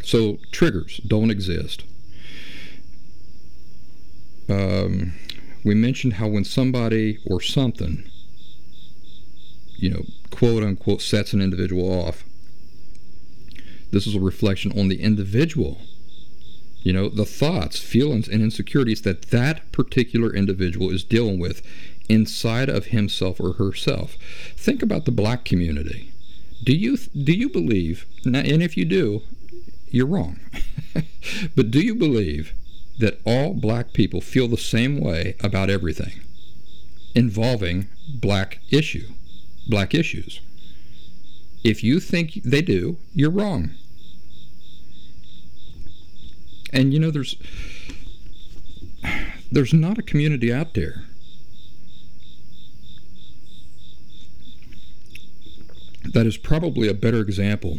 [0.04, 1.84] So triggers don't exist.
[4.48, 5.14] Um,
[5.64, 8.04] we mentioned how when somebody or something,
[9.82, 12.22] you know, quote unquote, sets an individual off,
[13.90, 15.82] this is a reflection on the individual.
[16.82, 21.62] You know, the thoughts, feelings, and insecurities that that particular individual is dealing with
[22.08, 24.16] inside of himself or herself.
[24.56, 26.12] Think about the black community.
[26.62, 28.06] Do you do you believe?
[28.24, 29.22] And if you do,
[29.90, 30.38] you're wrong.
[31.56, 32.52] but do you believe
[33.00, 36.20] that all black people feel the same way about everything
[37.14, 39.08] involving black issue,
[39.66, 40.40] black issues?
[41.64, 43.70] If you think they do, you're wrong.
[46.72, 47.36] And you know, there's
[49.50, 51.04] there's not a community out there
[56.12, 57.78] that is probably a better example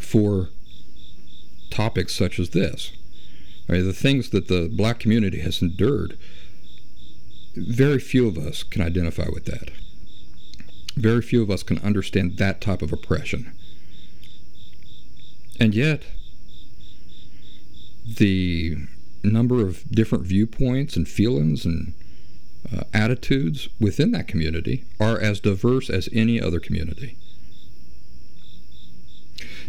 [0.00, 0.50] for
[1.70, 2.92] topics such as this.
[3.68, 6.18] I mean, the things that the black community has endured,
[7.54, 9.70] very few of us can identify with that.
[10.96, 13.52] Very few of us can understand that type of oppression.
[15.58, 16.02] And yet,
[18.06, 18.76] the
[19.22, 21.94] number of different viewpoints and feelings and
[22.74, 27.16] uh, attitudes within that community are as diverse as any other community.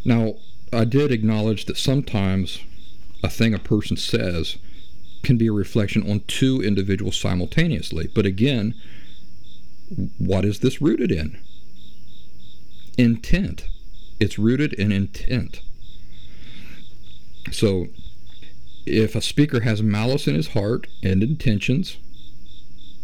[0.04, 0.36] Now,
[0.74, 2.60] I did acknowledge that sometimes
[3.24, 4.58] a thing a person says
[5.24, 8.10] can be a reflection on two individuals simultaneously.
[8.14, 8.74] But again,
[10.18, 11.38] what is this rooted in?
[12.98, 13.66] Intent.
[14.20, 15.62] It's rooted in intent.
[17.52, 17.88] So
[18.86, 21.98] if a speaker has malice in his heart and intentions,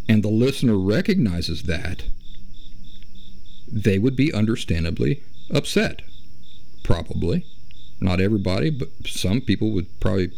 [0.09, 2.03] and the listener recognizes that,
[3.69, 5.21] they would be understandably
[5.51, 6.01] upset.
[6.83, 7.45] Probably.
[7.99, 10.31] Not everybody, but some people would probably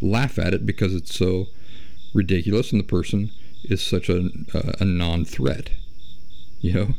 [0.00, 1.46] laugh at it because it's so
[2.12, 3.30] ridiculous and the person
[3.64, 4.30] is such a,
[4.80, 5.70] a, non threat.
[6.64, 6.94] You know?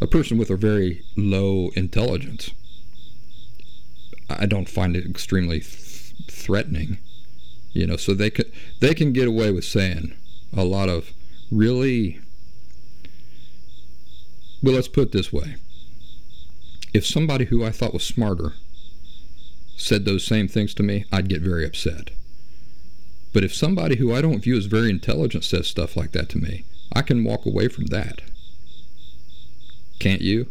[0.00, 2.50] A person with a very low intelligence.
[4.28, 6.98] I don't find it extremely th- threatening.
[7.72, 10.14] You know, so they could they can get away with saying
[10.52, 11.12] a lot of
[11.52, 12.18] really
[14.60, 15.54] well let's put it this way
[16.92, 18.54] if somebody who i thought was smarter
[19.76, 22.10] said those same things to me i'd get very upset
[23.32, 26.38] but if somebody who i don't view as very intelligent says stuff like that to
[26.38, 28.20] me i can walk away from that
[30.00, 30.46] can't you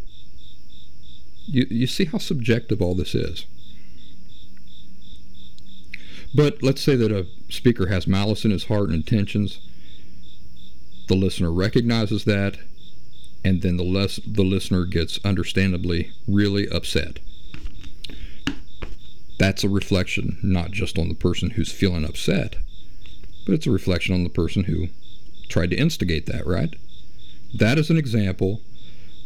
[1.48, 3.46] you, you see how subjective all this is
[6.34, 9.60] but let's say that a speaker has malice in his heart and intentions
[11.10, 12.58] the listener recognizes that,
[13.44, 17.18] and then the, less, the listener gets understandably really upset.
[19.40, 22.58] That's a reflection not just on the person who's feeling upset,
[23.46, 24.90] but it's a reflection on the person who
[25.48, 26.76] tried to instigate that, right?
[27.56, 28.62] That is an example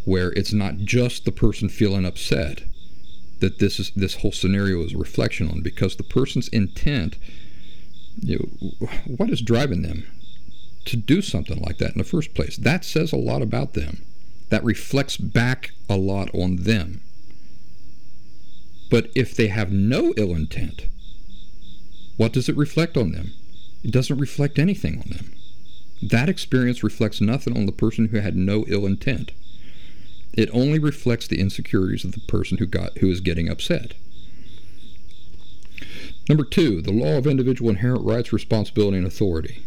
[0.05, 2.63] where it's not just the person feeling upset
[3.39, 7.17] that this is this whole scenario is a reflection on because the person's intent
[8.21, 8.37] you
[8.79, 8.87] know,
[9.17, 10.05] what is driving them
[10.85, 12.57] to do something like that in the first place.
[12.57, 14.03] That says a lot about them.
[14.49, 17.01] That reflects back a lot on them.
[18.89, 20.87] But if they have no ill intent,
[22.17, 23.31] what does it reflect on them?
[23.83, 25.33] It doesn't reflect anything on them.
[26.01, 29.31] That experience reflects nothing on the person who had no ill intent.
[30.33, 33.93] It only reflects the insecurities of the person who got who is getting upset.
[36.27, 39.65] Number two, the law of individual inherent rights, responsibility, and authority.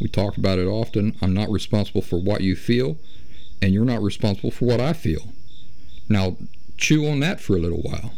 [0.00, 1.16] We talk about it often.
[1.20, 2.98] I'm not responsible for what you feel,
[3.60, 5.32] and you're not responsible for what I feel.
[6.08, 6.36] Now,
[6.76, 8.14] chew on that for a little while.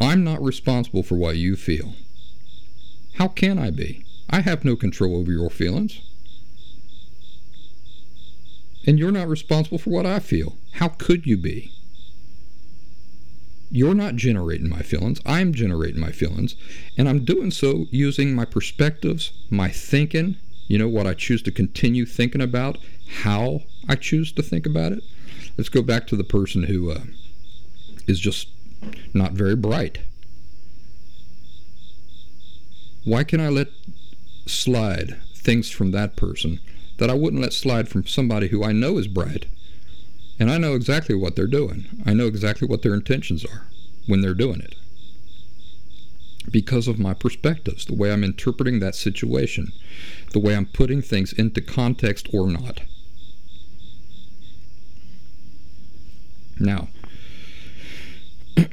[0.00, 1.94] I'm not responsible for what you feel.
[3.14, 4.04] How can I be?
[4.30, 6.00] I have no control over your feelings.
[8.86, 10.56] And you're not responsible for what I feel.
[10.72, 11.72] How could you be?
[13.70, 15.20] You're not generating my feelings.
[15.24, 16.54] I'm generating my feelings.
[16.96, 20.36] And I'm doing so using my perspectives, my thinking,
[20.68, 22.78] you know, what I choose to continue thinking about,
[23.22, 25.02] how I choose to think about it.
[25.56, 27.00] Let's go back to the person who uh,
[28.06, 28.48] is just
[29.12, 29.98] not very bright.
[33.04, 33.68] Why can I let
[34.46, 36.60] slide things from that person
[36.98, 39.46] that I wouldn't let slide from somebody who I know is bright?
[40.38, 41.86] And I know exactly what they're doing.
[42.04, 43.66] I know exactly what their intentions are
[44.06, 44.74] when they're doing it.
[46.50, 49.72] Because of my perspectives, the way I'm interpreting that situation,
[50.32, 52.80] the way I'm putting things into context or not.
[56.58, 56.88] Now,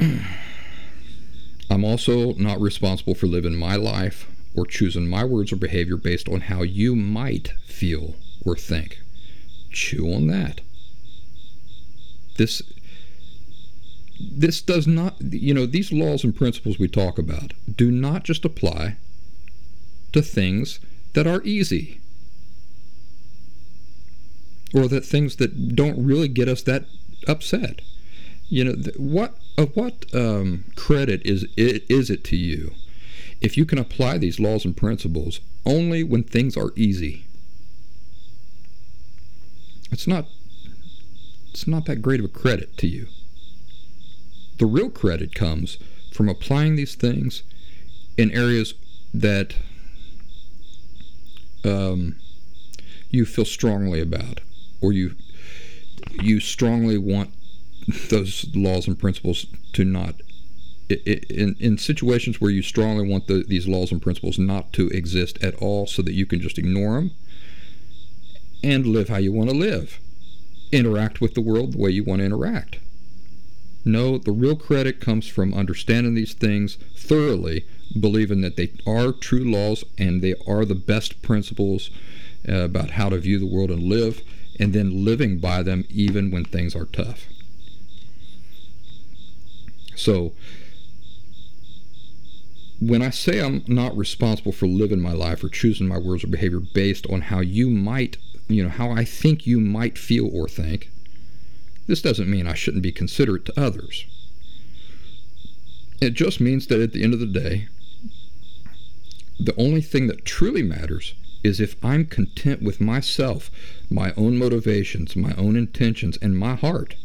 [1.70, 6.28] I'm also not responsible for living my life or choosing my words or behavior based
[6.28, 9.00] on how you might feel or think.
[9.72, 10.62] Chew on that.
[12.38, 12.62] This
[14.30, 18.46] this does not you know these laws and principles we talk about do not just
[18.46, 18.96] apply
[20.14, 20.80] to things
[21.14, 22.00] that are easy
[24.74, 26.86] or that things that don't really get us that
[27.28, 27.82] upset
[28.48, 32.72] you know what of what um, credit is it is it to you
[33.42, 37.26] if you can apply these laws and principles only when things are easy.
[39.92, 40.26] It's not
[41.50, 43.08] it's not that great of a credit to you.
[44.58, 45.78] The real credit comes
[46.14, 47.44] from applying these things
[48.18, 48.74] in areas
[49.14, 49.56] that
[51.66, 52.16] um,
[53.10, 54.40] you feel strongly about
[54.82, 55.16] or you
[56.22, 57.34] you strongly want
[58.10, 60.16] those laws and principles to not
[60.94, 65.38] in, in situations where you strongly want the, these laws and principles not to exist
[65.44, 67.12] at all so that you can just ignore them
[68.64, 70.00] and live how you want to live.
[70.72, 72.80] Interact with the world the way you want to interact.
[73.84, 77.66] No the real credit comes from understanding these things thoroughly
[78.00, 81.90] believing that they are true laws and they are the best principles
[82.48, 84.22] uh, about how to view the world and live
[84.60, 87.28] and then living by them even when things are tough.
[89.96, 90.34] So,
[92.82, 96.28] when I say I'm not responsible for living my life or choosing my words or
[96.28, 98.18] behavior based on how you might,
[98.48, 100.90] you know, how I think you might feel or think,
[101.86, 104.06] this doesn't mean I shouldn't be considerate to others.
[106.02, 107.68] It just means that at the end of the day,
[109.40, 111.14] the only thing that truly matters
[111.44, 113.52] is if I'm content with myself,
[113.92, 116.96] my own motivations, my own intentions, and my heart.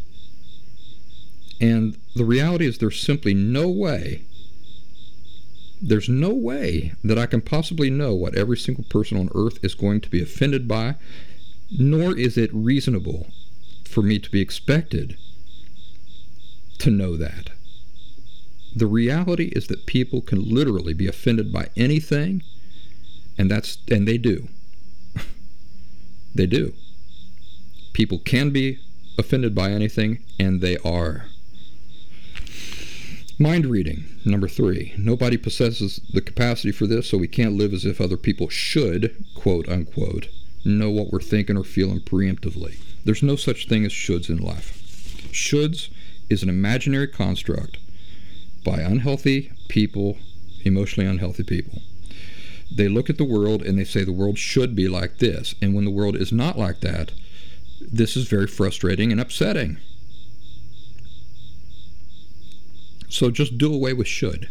[1.61, 4.23] And the reality is, there's simply no way,
[5.81, 9.75] there's no way that I can possibly know what every single person on earth is
[9.75, 10.97] going to be offended by,
[11.71, 13.27] nor is it reasonable
[13.85, 15.17] for me to be expected
[16.79, 17.51] to know that.
[18.75, 22.43] The reality is that people can literally be offended by anything,
[23.39, 24.49] and that's and they do.
[26.35, 26.75] they do.
[27.95, 28.79] People can be
[29.19, 31.27] offended by anything, and they are.
[33.39, 34.95] Mind reading, number three.
[34.97, 39.15] Nobody possesses the capacity for this, so we can't live as if other people should,
[39.35, 40.29] quote unquote,
[40.65, 42.79] know what we're thinking or feeling preemptively.
[43.05, 44.73] There's no such thing as shoulds in life.
[45.33, 45.91] Shoulds
[46.31, 47.77] is an imaginary construct
[48.65, 50.17] by unhealthy people,
[50.65, 51.83] emotionally unhealthy people.
[52.75, 55.55] They look at the world and they say the world should be like this.
[55.61, 57.13] And when the world is not like that,
[57.83, 59.77] this is very frustrating and upsetting.
[63.09, 64.49] So just do away with should.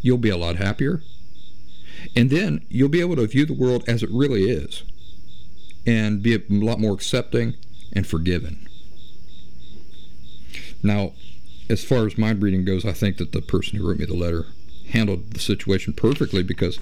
[0.00, 1.02] You'll be a lot happier.
[2.16, 4.84] And then you'll be able to view the world as it really is
[5.86, 7.54] and be a lot more accepting
[7.92, 8.66] and forgiving.
[10.82, 11.12] Now,
[11.68, 14.14] as far as mind reading goes, I think that the person who wrote me the
[14.14, 14.46] letter
[14.90, 16.78] handled the situation perfectly because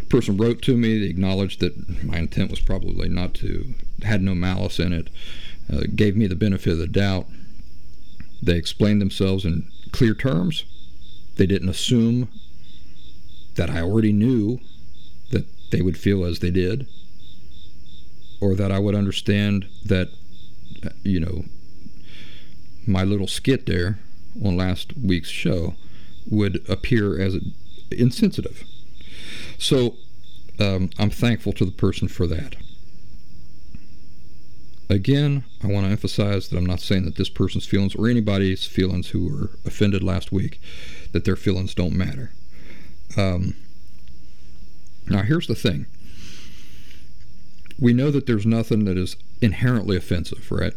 [0.00, 4.22] the person wrote to me, they acknowledged that my intent was probably not to, had
[4.22, 5.08] no malice in it,
[5.72, 7.26] uh, gave me the benefit of the doubt.
[8.42, 10.64] They explained themselves in clear terms.
[11.36, 12.28] They didn't assume
[13.54, 14.60] that I already knew
[15.30, 16.86] that they would feel as they did,
[18.40, 20.08] or that I would understand that,
[21.02, 21.44] you know,
[22.86, 23.98] my little skit there
[24.44, 25.74] on last week's show
[26.30, 27.36] would appear as
[27.90, 28.64] insensitive.
[29.58, 29.96] So
[30.58, 32.56] um, I'm thankful to the person for that.
[34.90, 38.64] Again, I want to emphasize that I'm not saying that this person's feelings or anybody's
[38.64, 40.60] feelings who were offended last week,
[41.12, 42.32] that their feelings don't matter.
[43.16, 43.54] Um,
[45.06, 45.86] now, here's the thing
[47.78, 50.72] we know that there's nothing that is inherently offensive, right?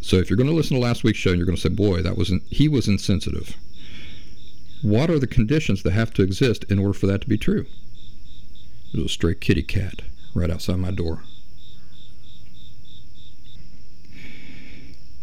[0.00, 1.68] So if you're going to listen to last week's show and you're going to say,
[1.68, 3.56] boy, that was he was insensitive.
[4.82, 7.66] What are the conditions that have to exist in order for that to be true?
[8.92, 10.02] There's a stray kitty cat
[10.34, 11.22] right outside my door.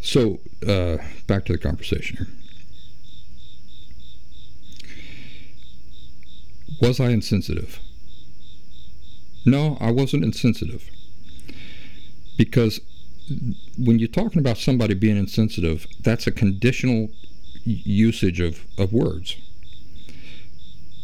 [0.02, 0.98] So, uh,
[1.28, 2.26] back to the conversation here.
[6.80, 7.78] Was I insensitive?
[9.46, 10.90] No, I wasn't insensitive.
[12.36, 12.80] Because
[13.78, 17.08] when you're talking about somebody being insensitive, that's a conditional
[17.64, 19.36] usage of, of words.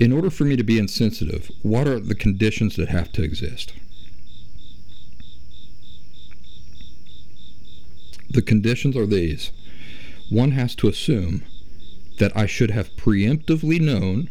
[0.00, 3.72] In order for me to be insensitive, what are the conditions that have to exist?
[8.30, 9.52] The conditions are these.
[10.28, 11.42] One has to assume
[12.18, 14.28] that I should have preemptively known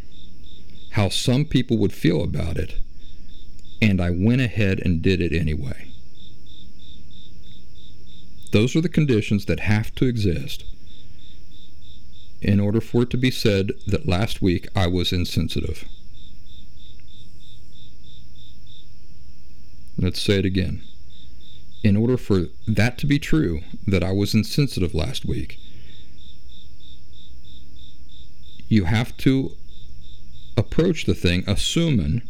[0.91, 2.75] how some people would feel about it,
[3.81, 5.91] and I went ahead and did it anyway.
[8.51, 10.63] Those are the conditions that have to exist
[12.41, 15.85] in order for it to be said that last week I was insensitive.
[19.97, 20.83] Let's say it again
[21.87, 25.57] in order for that to be true, that I was insensitive last week,
[28.67, 29.53] you have to
[30.57, 32.23] approach the thing assuming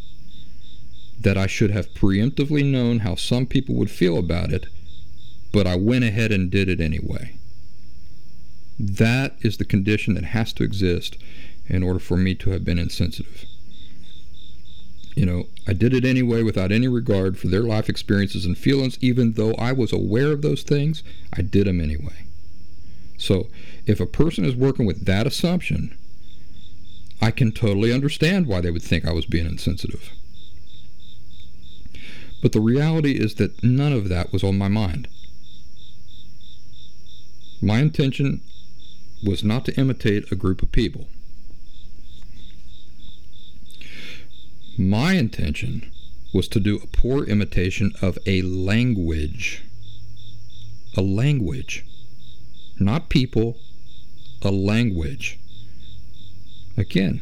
[1.20, 4.68] that I should have preemptively known how some people would feel about it,
[5.52, 7.38] but I went ahead and did it anyway.
[8.80, 11.18] That is the condition that has to exist
[11.66, 13.46] in order for me to have been insensitive
[15.18, 19.00] you know, I did it anyway without any regard for their life experiences and feelings,
[19.02, 21.02] even though I was aware of those things,
[21.34, 22.28] I did them anyway.
[23.18, 23.48] So
[23.88, 25.98] if a person is working with that assumption,
[27.20, 30.12] I can totally understand why they would think I was being insensitive.
[32.44, 35.08] But the reality is that none of that was on my mind.
[37.60, 38.42] My intention
[39.26, 41.08] was not to imitate a group of people.
[44.80, 45.92] My intention
[46.34, 49.64] was to do a poor imitation of a language.
[50.96, 51.84] A language.
[52.80, 53.58] Not people,
[54.44, 55.40] a language.
[56.78, 57.22] Again,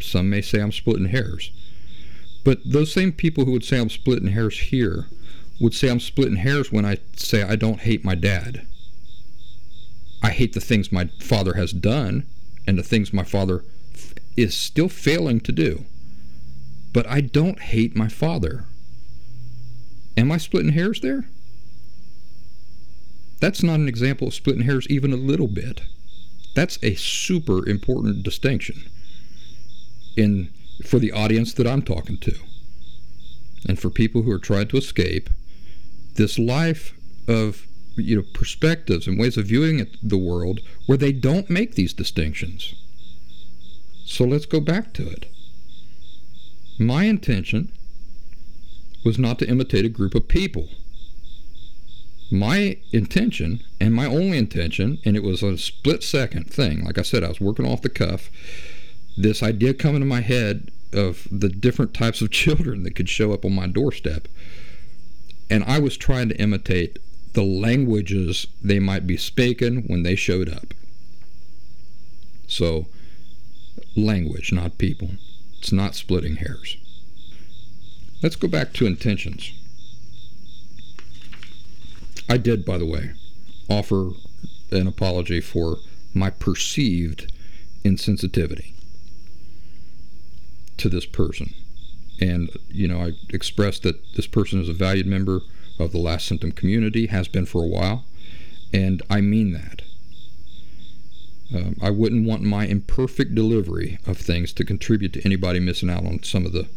[0.00, 1.52] some may say I'm splitting hairs.
[2.42, 5.06] But those same people who would say I'm splitting hairs here
[5.60, 8.66] would say I'm splitting hairs when I say I don't hate my dad.
[10.24, 12.26] I hate the things my father has done
[12.66, 13.62] and the things my father
[13.94, 15.84] f- is still failing to do
[16.92, 18.64] but I don't hate my father.
[20.16, 21.26] Am I splitting hairs there?
[23.40, 25.82] That's not an example of splitting hairs even a little bit.
[26.54, 28.90] That's a super important distinction
[30.16, 30.50] in
[30.84, 32.34] for the audience that I'm talking to.
[33.68, 35.30] And for people who are trying to escape
[36.14, 36.94] this life
[37.28, 37.66] of
[37.96, 42.74] you know perspectives and ways of viewing the world where they don't make these distinctions.
[44.04, 45.26] So let's go back to it.
[46.80, 47.70] My intention
[49.04, 50.70] was not to imitate a group of people.
[52.30, 57.02] My intention, and my only intention, and it was a split second thing, like I
[57.02, 58.30] said, I was working off the cuff,
[59.14, 63.34] this idea coming to my head of the different types of children that could show
[63.34, 64.26] up on my doorstep.
[65.50, 66.98] And I was trying to imitate
[67.34, 70.72] the languages they might be speaking when they showed up.
[72.46, 72.86] So,
[73.94, 75.10] language, not people.
[75.60, 76.78] It's not splitting hairs.
[78.22, 79.52] Let's go back to intentions.
[82.30, 83.12] I did, by the way,
[83.68, 84.12] offer
[84.70, 85.76] an apology for
[86.14, 87.30] my perceived
[87.84, 88.72] insensitivity
[90.78, 91.52] to this person.
[92.20, 95.42] And, you know, I expressed that this person is a valued member
[95.78, 98.04] of the last symptom community, has been for a while,
[98.72, 99.79] and I mean that.
[101.54, 106.06] Um, I wouldn't want my imperfect delivery of things to contribute to anybody missing out
[106.06, 106.68] on some of the,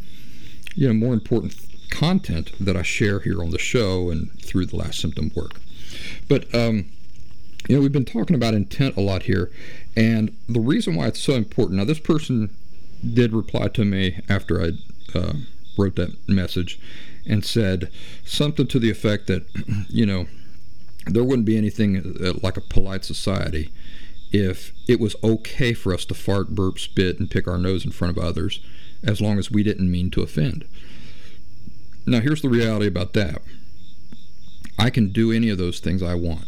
[0.76, 1.56] you know, more important
[1.92, 5.60] content that I share here on the show and through the last symptom work.
[6.28, 6.86] But um,
[7.68, 9.52] you know, we've been talking about intent a lot here,
[9.96, 11.78] and the reason why it's so important.
[11.78, 12.50] Now, this person
[13.14, 14.72] did reply to me after I
[15.18, 15.34] uh,
[15.78, 16.80] wrote that message
[17.26, 17.90] and said
[18.26, 19.46] something to the effect that,
[19.90, 20.28] you know,
[21.06, 23.72] there wouldn't be anything uh, like a polite society
[24.34, 27.92] if it was okay for us to fart, burp, spit, and pick our nose in
[27.92, 28.60] front of others
[29.04, 30.66] as long as we didn't mean to offend.
[32.06, 33.42] Now, here's the reality about that
[34.78, 36.48] I can do any of those things I want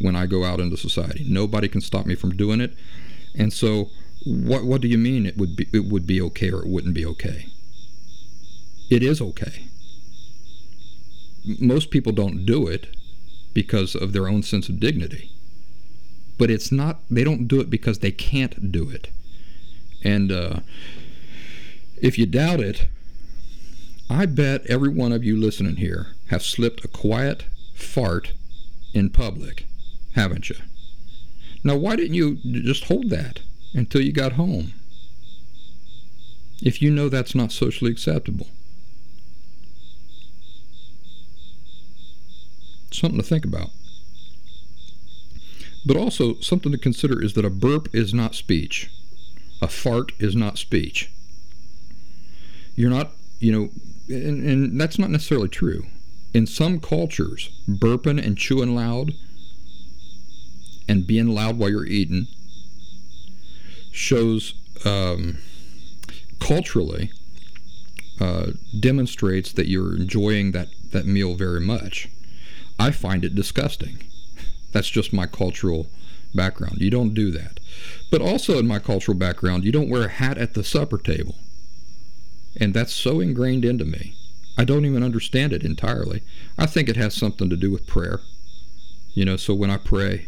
[0.00, 1.24] when I go out into society.
[1.28, 2.74] Nobody can stop me from doing it.
[3.38, 3.90] And so,
[4.24, 6.94] what, what do you mean it would, be, it would be okay or it wouldn't
[6.94, 7.46] be okay?
[8.88, 9.66] It is okay.
[11.60, 12.96] Most people don't do it
[13.52, 15.35] because of their own sense of dignity
[16.38, 19.08] but it's not they don't do it because they can't do it.
[20.02, 20.60] And uh,
[22.00, 22.88] if you doubt it
[24.08, 28.32] i bet every one of you listening here have slipped a quiet fart
[28.94, 29.66] in public
[30.16, 30.56] haven't you?
[31.62, 33.40] Now why didn't you just hold that
[33.74, 34.72] until you got home?
[36.62, 38.48] If you know that's not socially acceptable.
[42.90, 43.70] Something to think about
[45.86, 48.90] but also, something to consider is that a burp is not speech.
[49.62, 51.12] A fart is not speech.
[52.74, 53.68] You're not, you know,
[54.08, 55.86] and, and that's not necessarily true.
[56.34, 59.12] In some cultures, burping and chewing loud
[60.88, 62.26] and being loud while you're eating
[63.92, 65.38] shows um,
[66.40, 67.12] culturally
[68.20, 72.08] uh, demonstrates that you're enjoying that, that meal very much.
[72.76, 73.98] I find it disgusting.
[74.76, 75.86] That's just my cultural
[76.34, 76.82] background.
[76.82, 77.60] You don't do that.
[78.10, 81.36] But also in my cultural background, you don't wear a hat at the supper table.
[82.60, 84.12] And that's so ingrained into me.
[84.58, 86.22] I don't even understand it entirely.
[86.58, 88.20] I think it has something to do with prayer.
[89.14, 90.26] You know, so when I pray,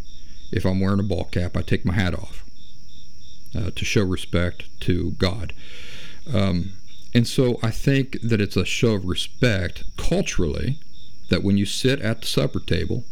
[0.50, 2.42] if I'm wearing a ball cap, I take my hat off
[3.54, 5.52] uh, to show respect to God.
[6.32, 6.72] Um,
[7.12, 10.78] and so I think that it's a show of respect culturally
[11.28, 13.04] that when you sit at the supper table,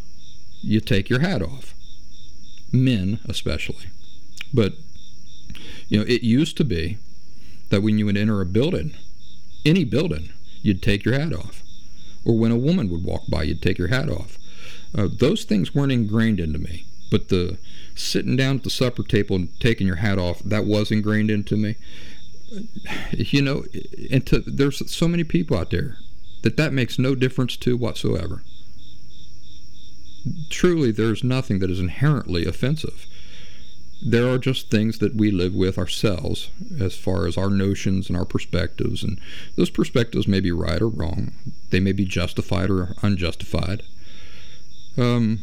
[0.62, 1.74] you take your hat off.
[2.72, 3.86] Men, especially.
[4.52, 4.74] But,
[5.88, 6.98] you know, it used to be
[7.70, 8.94] that when you would enter a building,
[9.64, 10.30] any building,
[10.62, 11.62] you'd take your hat off.
[12.24, 14.38] Or when a woman would walk by, you'd take your hat off.
[14.94, 16.86] Uh, those things weren't ingrained into me.
[17.10, 17.58] But the
[17.94, 21.56] sitting down at the supper table and taking your hat off, that was ingrained into
[21.56, 21.76] me.
[23.12, 23.64] You know,
[24.10, 25.96] and to, there's so many people out there
[26.42, 28.42] that that makes no difference to whatsoever
[30.50, 33.06] truly there's nothing that is inherently offensive.
[34.04, 38.16] There are just things that we live with ourselves as far as our notions and
[38.16, 39.18] our perspectives, and
[39.56, 41.32] those perspectives may be right or wrong.
[41.70, 43.82] They may be justified or unjustified.
[44.98, 45.40] Um,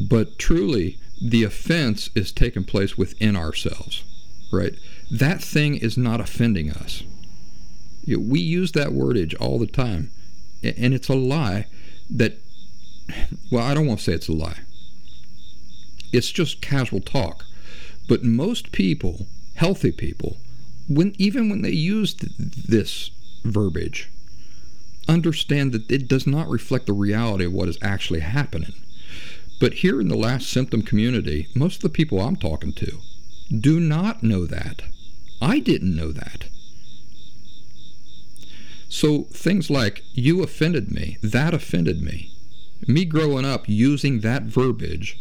[0.00, 4.02] but truly, the offense is taking place within ourselves,
[4.52, 4.74] right?
[5.10, 7.04] That thing is not offending us.
[8.06, 10.10] We use that wordage all the time,
[10.62, 11.66] and it's a lie
[12.10, 12.38] that
[13.50, 14.60] well, I don't want to say it's a lie.
[16.12, 17.44] It's just casual talk.
[18.08, 20.36] But most people, healthy people,
[20.88, 23.10] when even when they use this
[23.44, 24.10] verbiage,
[25.08, 28.74] understand that it does not reflect the reality of what is actually happening.
[29.60, 32.98] But here in the last symptom community, most of the people I'm talking to
[33.50, 34.82] do not know that.
[35.40, 36.46] I didn't know that.
[38.88, 42.33] So things like, you offended me, that offended me,
[42.86, 45.18] me growing up using that verbiage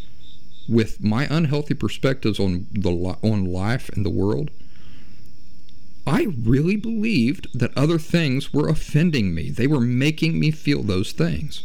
[0.67, 2.91] with my unhealthy perspectives on the
[3.21, 4.49] on life and the world,
[6.05, 9.49] I really believed that other things were offending me.
[9.49, 11.63] They were making me feel those things.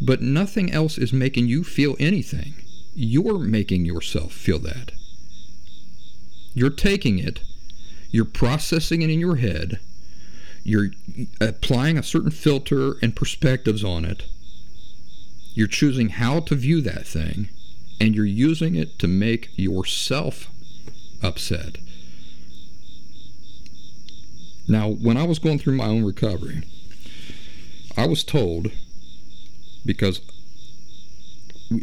[0.00, 2.54] But nothing else is making you feel anything.
[2.94, 4.92] You're making yourself feel that.
[6.54, 7.40] You're taking it,
[8.10, 9.80] you're processing it in your head,
[10.64, 10.88] you're
[11.40, 14.24] applying a certain filter and perspectives on it
[15.54, 17.48] you're choosing how to view that thing,
[18.00, 20.48] and you're using it to make yourself
[21.22, 21.78] upset.
[24.68, 26.62] Now, when I was going through my own recovery,
[27.96, 28.70] I was told
[29.84, 30.20] because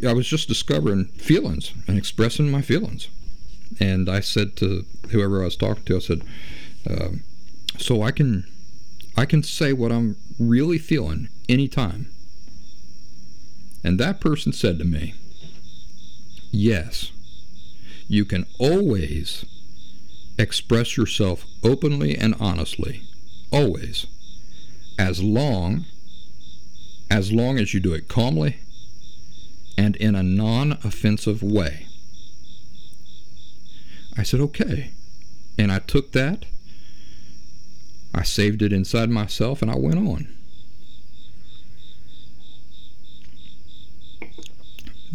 [0.06, 3.08] I was just discovering feelings and expressing my feelings.
[3.80, 6.22] And I said to whoever I was talking to, I said,
[6.88, 7.08] uh,
[7.78, 8.44] "So I can,
[9.16, 12.08] I can say what I'm really feeling anytime."
[13.86, 15.14] And that person said to me,
[16.50, 17.12] Yes,
[18.08, 19.44] you can always
[20.36, 23.02] express yourself openly and honestly,
[23.52, 24.08] always,
[24.98, 25.84] as long
[27.12, 28.56] as long as you do it calmly
[29.78, 31.86] and in a non-offensive way.
[34.16, 34.90] I said, "Okay."
[35.56, 36.44] And I took that
[38.12, 40.35] I saved it inside myself and I went on.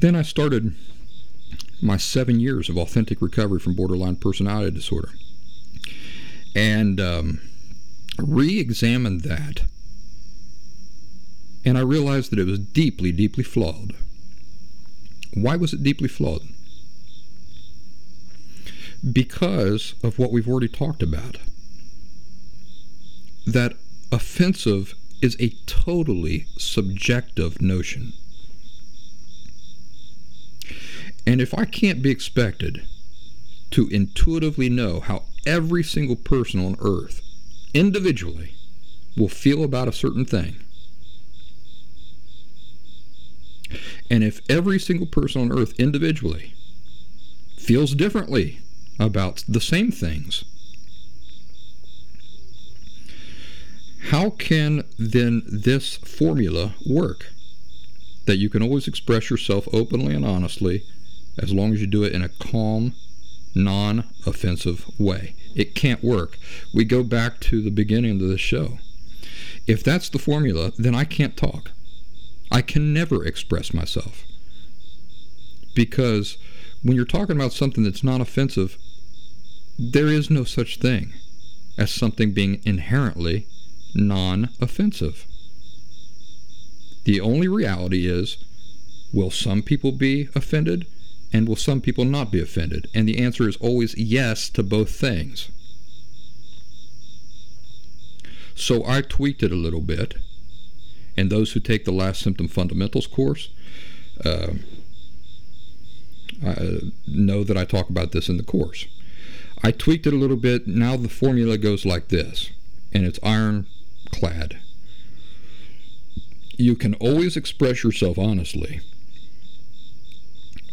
[0.01, 0.75] Then I started
[1.79, 5.09] my seven years of authentic recovery from borderline personality disorder
[6.55, 7.39] and um,
[8.17, 9.61] re examined that.
[11.63, 13.93] And I realized that it was deeply, deeply flawed.
[15.35, 16.41] Why was it deeply flawed?
[19.13, 21.37] Because of what we've already talked about.
[23.45, 23.73] That
[24.11, 28.13] offensive is a totally subjective notion.
[31.25, 32.83] And if I can't be expected
[33.71, 37.21] to intuitively know how every single person on earth,
[37.73, 38.55] individually,
[39.15, 40.55] will feel about a certain thing,
[44.09, 46.53] and if every single person on earth individually
[47.57, 48.59] feels differently
[48.99, 50.43] about the same things,
[54.09, 57.31] how can then this formula work?
[58.25, 60.83] That you can always express yourself openly and honestly
[61.37, 62.93] as long as you do it in a calm,
[63.55, 65.35] non offensive way.
[65.55, 66.37] It can't work.
[66.73, 68.79] We go back to the beginning of the show.
[69.67, 71.71] If that's the formula, then I can't talk.
[72.51, 74.23] I can never express myself.
[75.73, 76.37] Because
[76.83, 78.77] when you're talking about something that's non offensive,
[79.77, 81.13] there is no such thing
[81.77, 83.47] as something being inherently
[83.95, 85.25] non offensive.
[87.05, 88.37] The only reality is
[89.13, 90.85] will some people be offended?
[91.33, 92.87] And will some people not be offended?
[92.93, 95.49] And the answer is always yes to both things.
[98.53, 100.15] So I tweaked it a little bit.
[101.17, 103.49] And those who take the Last Symptom Fundamentals course
[104.23, 104.53] uh,
[107.07, 108.87] know that I talk about this in the course.
[109.63, 110.67] I tweaked it a little bit.
[110.67, 112.49] Now the formula goes like this,
[112.93, 114.57] and it's ironclad.
[116.57, 118.81] You can always express yourself honestly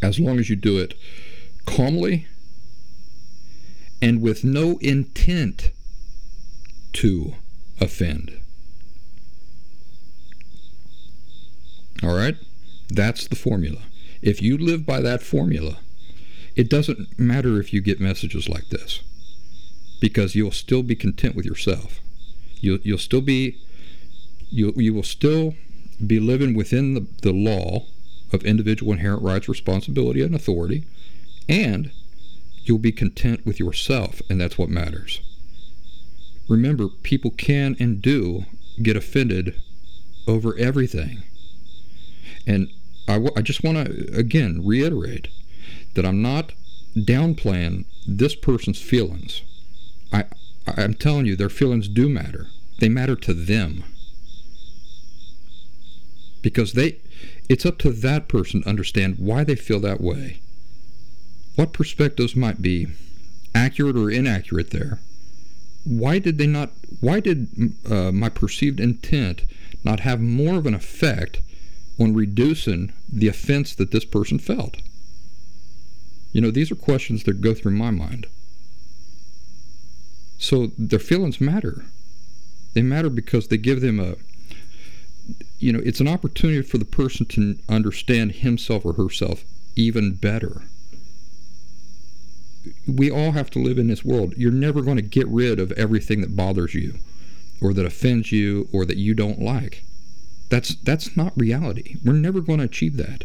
[0.02, 0.94] as long as you do it
[1.66, 2.26] calmly
[4.00, 5.70] and with no intent
[6.92, 7.34] to
[7.80, 8.40] offend.
[12.02, 12.36] All right?
[12.88, 13.82] That's the formula.
[14.22, 15.78] If you live by that formula,
[16.56, 19.02] it doesn't matter if you get messages like this
[20.00, 22.00] because you'll still be content with yourself.
[22.60, 23.58] You'll, you'll still be,
[24.50, 25.54] you, you will still
[26.04, 27.86] be living within the, the law
[28.32, 30.84] of individual inherent rights, responsibility, and authority,
[31.48, 31.90] and
[32.64, 35.20] you'll be content with yourself, and that's what matters.
[36.48, 38.44] Remember, people can and do
[38.82, 39.60] get offended
[40.26, 41.22] over everything.
[42.46, 42.68] And
[43.06, 45.28] I, w- I just want to, again, reiterate
[45.94, 46.52] that I'm not
[46.96, 49.42] downplaying this person's feelings.
[50.12, 50.24] I,
[50.66, 52.46] I'm telling you, their feelings do matter.
[52.78, 53.84] They matter to them.
[56.42, 56.98] Because they,
[57.48, 60.40] it's up to that person to understand why they feel that way,
[61.56, 62.86] what perspectives might be
[63.54, 65.00] accurate or inaccurate there.
[65.84, 66.70] Why did they not?
[67.00, 67.48] Why did
[67.90, 69.42] uh, my perceived intent
[69.84, 71.40] not have more of an effect
[71.98, 74.76] on reducing the offense that this person felt?
[76.32, 78.26] You know, these are questions that go through my mind.
[80.38, 81.86] So their feelings matter.
[82.74, 84.16] They matter because they give them a,
[85.58, 89.44] you know, it's an opportunity for the person to understand himself or herself
[89.76, 90.62] even better.
[92.86, 94.34] We all have to live in this world.
[94.36, 96.98] You're never going to get rid of everything that bothers you
[97.60, 99.82] or that offends you or that you don't like.
[100.48, 101.96] That's that's not reality.
[102.04, 103.24] We're never going to achieve that.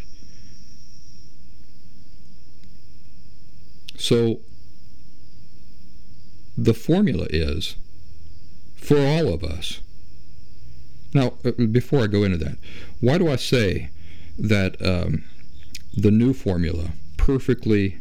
[3.96, 4.42] So
[6.58, 7.76] the formula is
[8.76, 9.80] for all of us
[11.14, 12.58] now, uh, before I go into that,
[13.00, 13.90] why do I say
[14.38, 15.24] that um,
[15.94, 17.98] the new formula perfectly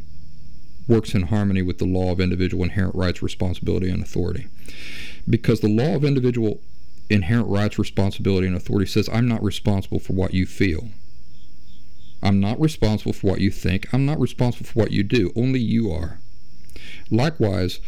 [0.87, 4.47] works in harmony with the law of individual inherent rights, responsibility, and authority?
[5.29, 6.61] Because the law of individual
[7.09, 10.89] inherent rights, responsibility, and authority says, I'm not responsible for what you feel.
[12.21, 13.93] I'm not responsible for what you think.
[13.93, 15.31] I'm not responsible for what you do.
[15.35, 16.19] Only you are.
[17.11, 17.79] Likewise,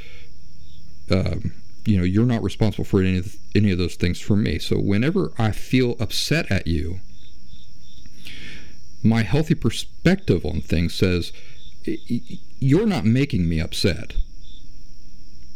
[1.10, 1.54] um,
[1.86, 4.58] you know, you're not responsible for any of, any of those things for me.
[4.58, 7.00] So whenever I feel upset at you,
[9.04, 11.32] my healthy perspective on things says,
[12.60, 14.16] you're not making me upset.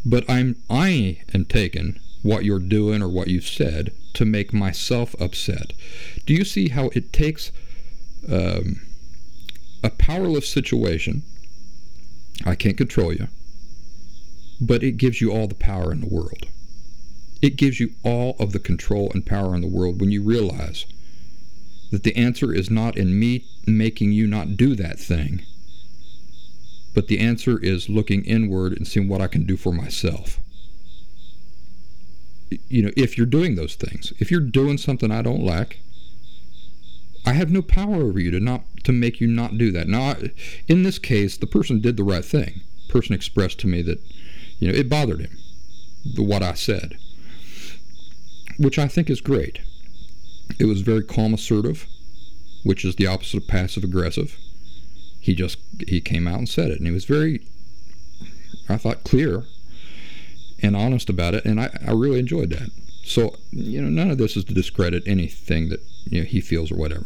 [0.06, 5.16] But I'm I am taking what you're doing or what you've said to make myself
[5.20, 5.74] upset.
[6.26, 7.52] Do you see how it takes
[8.32, 8.82] um,
[9.84, 11.24] a powerless situation?
[12.46, 13.28] I can't control you
[14.62, 16.48] but it gives you all the power in the world.
[17.42, 20.86] It gives you all of the control and power in the world when you realize
[21.92, 25.42] that the answer is not in me making you not do that thing,
[26.94, 30.40] but the answer is looking inward and seeing what I can do for myself.
[32.68, 35.80] You know, if you're doing those things, if you're doing something I don't like,
[37.26, 39.88] I have no power over you to not to make you not do that.
[39.88, 40.16] Now,
[40.68, 42.62] in this case, the person did the right thing.
[42.88, 44.00] The person expressed to me that,
[44.60, 45.38] you know, it bothered him,
[46.16, 46.98] what I said,
[48.58, 49.60] which I think is great.
[50.60, 51.88] It was very calm, assertive,
[52.64, 54.38] which is the opposite of passive aggressive.
[55.20, 55.58] He just
[55.88, 57.42] he came out and said it, and he was very,
[58.68, 59.46] I thought, clear
[60.62, 62.70] and honest about it, and I, I really enjoyed that.
[63.04, 66.72] So you know, none of this is to discredit anything that you know, he feels
[66.72, 67.06] or whatever.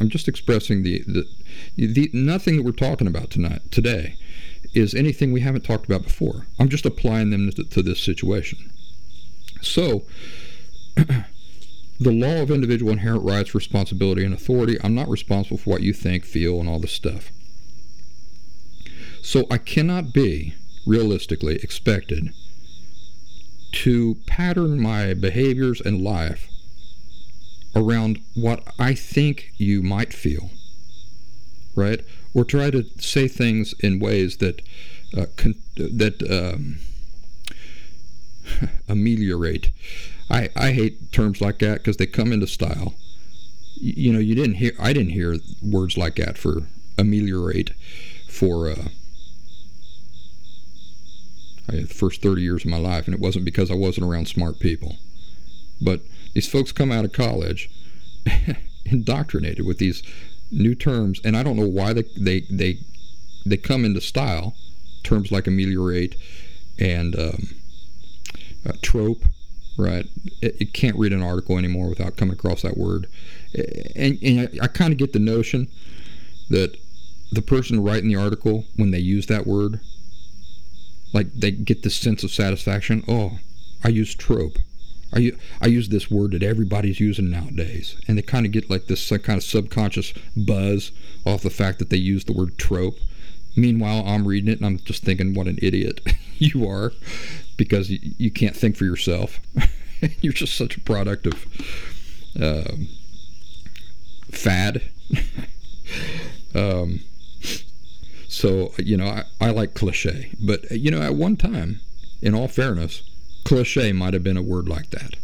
[0.00, 1.26] I'm just expressing the, the
[1.76, 4.16] the nothing that we're talking about tonight today
[4.74, 6.46] is anything we haven't talked about before.
[6.58, 8.72] I'm just applying them to, to this situation.
[9.60, 10.02] So.
[12.02, 14.76] the law of individual inherent rights, responsibility, and authority.
[14.82, 17.30] I'm not responsible for what you think, feel, and all this stuff.
[19.22, 20.54] So I cannot be
[20.84, 22.30] realistically expected
[23.72, 26.48] to pattern my behaviors and life
[27.74, 30.50] around what I think you might feel,
[31.74, 32.04] right?
[32.34, 34.62] Or try to say things in ways that
[35.16, 36.78] uh, con- that um,
[38.88, 39.70] ameliorate.
[40.30, 42.94] I, I hate terms like that because they come into style.
[43.74, 46.62] You, you know, you didn't hear I didn't hear words like that for
[46.98, 47.72] ameliorate
[48.28, 48.88] for uh,
[51.66, 54.58] the first 30 years of my life, and it wasn't because I wasn't around smart
[54.58, 54.96] people.
[55.80, 56.00] But
[56.32, 57.70] these folks come out of college
[58.84, 60.02] indoctrinated with these
[60.52, 62.78] new terms, and I don't know why they they they,
[63.44, 64.54] they come into style.
[65.02, 66.14] Terms like ameliorate
[66.78, 67.48] and um,
[68.64, 69.24] uh, trope,
[69.76, 70.06] right?
[70.40, 73.08] It, it, can't read an article anymore without coming across that word,
[73.96, 75.66] and, and I, I kind of get the notion
[76.50, 76.76] that
[77.32, 79.80] the person writing the article, when they use that word,
[81.12, 83.02] like they get this sense of satisfaction.
[83.08, 83.38] Oh,
[83.82, 84.58] I use trope.
[85.14, 87.96] I, I use this word that everybody's using nowadays.
[88.08, 90.90] And they kind of get like this kind of subconscious buzz
[91.26, 92.98] off the fact that they use the word trope.
[93.54, 96.00] Meanwhile, I'm reading it and I'm just thinking, what an idiot
[96.38, 96.92] you are
[97.56, 99.40] because you, you can't think for yourself.
[100.20, 101.46] You're just such a product of
[102.40, 102.74] uh,
[104.30, 104.82] fad.
[106.54, 107.00] um,
[108.26, 110.32] so, you know, I, I like cliche.
[110.40, 111.80] But, you know, at one time,
[112.22, 113.02] in all fairness,
[113.44, 115.16] cliche might have been a word like that.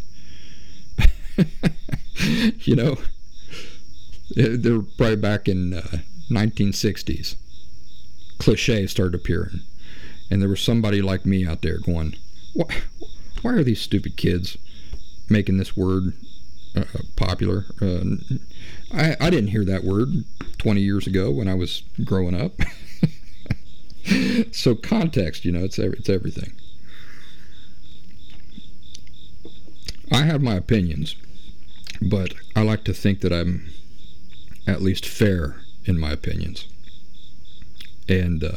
[2.61, 2.97] you know,
[4.35, 5.99] they're probably back in uh,
[6.31, 7.37] 1960s.
[8.39, 9.61] Cliche started appearing.
[10.31, 12.16] And there was somebody like me out there going,
[12.53, 12.66] why,
[13.43, 14.59] why are these stupid kids
[15.29, 16.12] making this word
[16.77, 16.85] uh,
[17.16, 17.64] popular?
[17.81, 18.16] Uh,
[18.93, 20.25] I, I didn't hear that word
[20.59, 22.61] 20 years ago when I was growing up.
[24.53, 26.53] so context, you know, it's it's everything.
[30.11, 31.17] I have my opinions,
[32.01, 33.69] but I like to think that I'm
[34.67, 36.67] at least fair in my opinions,
[38.09, 38.57] and uh,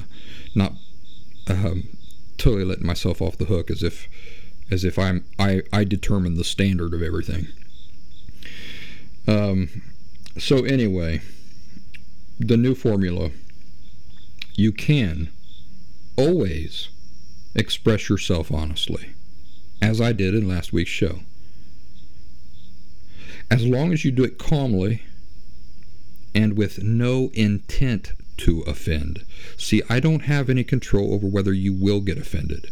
[0.56, 0.74] not
[1.48, 1.90] um,
[2.38, 4.08] totally letting myself off the hook as if
[4.70, 7.48] as if I'm I I determine the standard of everything.
[9.28, 9.84] Um,
[10.38, 11.22] so anyway,
[12.40, 13.32] the new formula.
[14.56, 15.30] You can
[16.18, 16.90] always
[17.56, 19.14] express yourself honestly,
[19.82, 21.20] as I did in last week's show.
[23.52, 25.04] As long as you do it calmly
[26.34, 29.26] and with no intent to offend.
[29.58, 32.72] See, I don't have any control over whether you will get offended.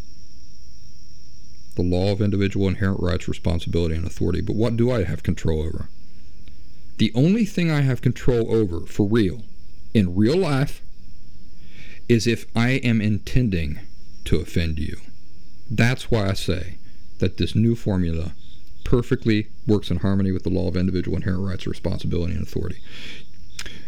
[1.75, 4.41] The law of individual inherent rights, responsibility, and authority.
[4.41, 5.89] But what do I have control over?
[6.97, 9.43] The only thing I have control over, for real,
[9.93, 10.81] in real life,
[12.07, 13.79] is if I am intending
[14.25, 14.97] to offend you.
[15.69, 16.77] That's why I say
[17.19, 18.33] that this new formula
[18.89, 22.81] perfectly works in harmony with the law of individual inherent rights, responsibility, and authority.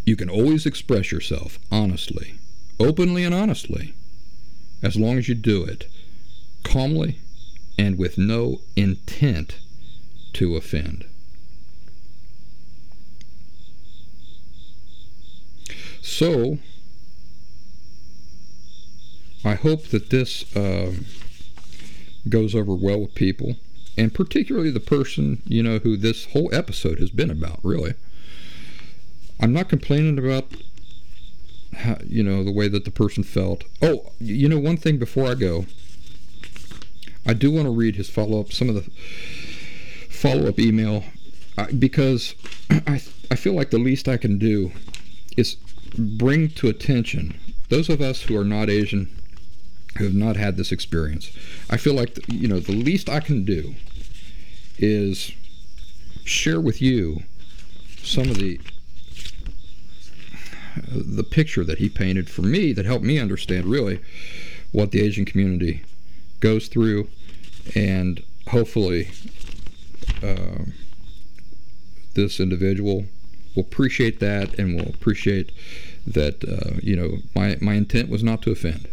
[0.05, 2.35] You can always express yourself honestly,
[2.79, 3.95] openly and honestly,
[4.83, 5.87] as long as you do it
[6.63, 7.17] calmly
[7.79, 9.57] and with no intent
[10.33, 11.05] to offend.
[16.03, 16.59] So,
[19.43, 21.07] I hope that this um,
[22.29, 23.55] goes over well with people,
[24.01, 27.59] and particularly the person you know who this whole episode has been about.
[27.61, 27.93] Really,
[29.39, 30.51] I'm not complaining about
[31.77, 33.63] how, you know the way that the person felt.
[33.79, 35.67] Oh, you know one thing before I go,
[37.27, 38.89] I do want to read his follow up, some of the
[40.09, 41.03] follow up email,
[41.59, 42.33] uh, because
[42.71, 42.99] I
[43.29, 44.71] I feel like the least I can do
[45.37, 45.57] is
[45.95, 47.37] bring to attention
[47.69, 49.15] those of us who are not Asian,
[49.99, 51.31] who have not had this experience,
[51.69, 53.75] I feel like you know the least I can do
[54.81, 55.31] is
[56.23, 57.23] share with you
[58.03, 58.59] some of the
[60.87, 63.99] the picture that he painted for me that helped me understand really
[64.71, 65.83] what the Asian community
[66.39, 67.07] goes through,
[67.75, 69.09] and hopefully
[70.23, 70.63] uh,
[72.13, 73.05] this individual
[73.55, 75.51] will appreciate that and will appreciate
[76.07, 78.87] that uh, you know my my intent was not to offend,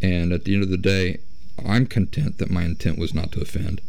[0.00, 1.18] and at the end of the day,
[1.64, 3.80] I'm content that my intent was not to offend.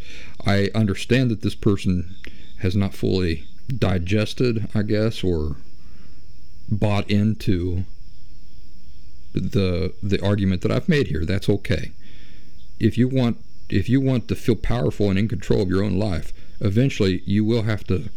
[0.45, 2.15] I understand that this person
[2.59, 3.45] has not fully
[3.77, 5.57] digested, I guess, or
[6.69, 7.85] bought into
[9.33, 11.25] the the argument that I've made here.
[11.25, 11.91] That's okay.
[12.79, 13.37] If you want
[13.69, 17.45] if you want to feel powerful and in control of your own life, eventually you
[17.45, 18.09] will have to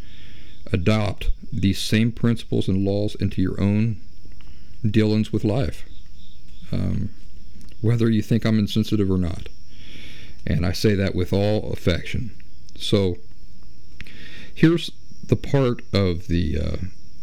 [0.73, 4.01] adopt these same principles and laws into your own
[4.89, 5.85] dealings with life,
[6.73, 7.11] um,
[7.83, 9.49] whether you think I'm insensitive or not.
[10.47, 12.31] And I say that with all affection.
[12.77, 13.17] So
[14.55, 14.91] here's
[15.25, 16.77] the part of the uh,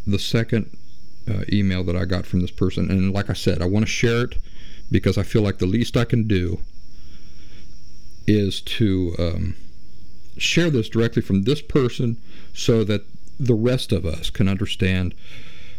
[0.07, 0.76] the second
[1.30, 3.91] uh, email that I got from this person, and like I said, I want to
[3.91, 4.38] share it
[4.91, 6.59] because I feel like the least I can do
[8.26, 9.55] is to um,
[10.38, 12.17] share this directly from this person
[12.53, 13.05] so that
[13.39, 15.13] the rest of us can understand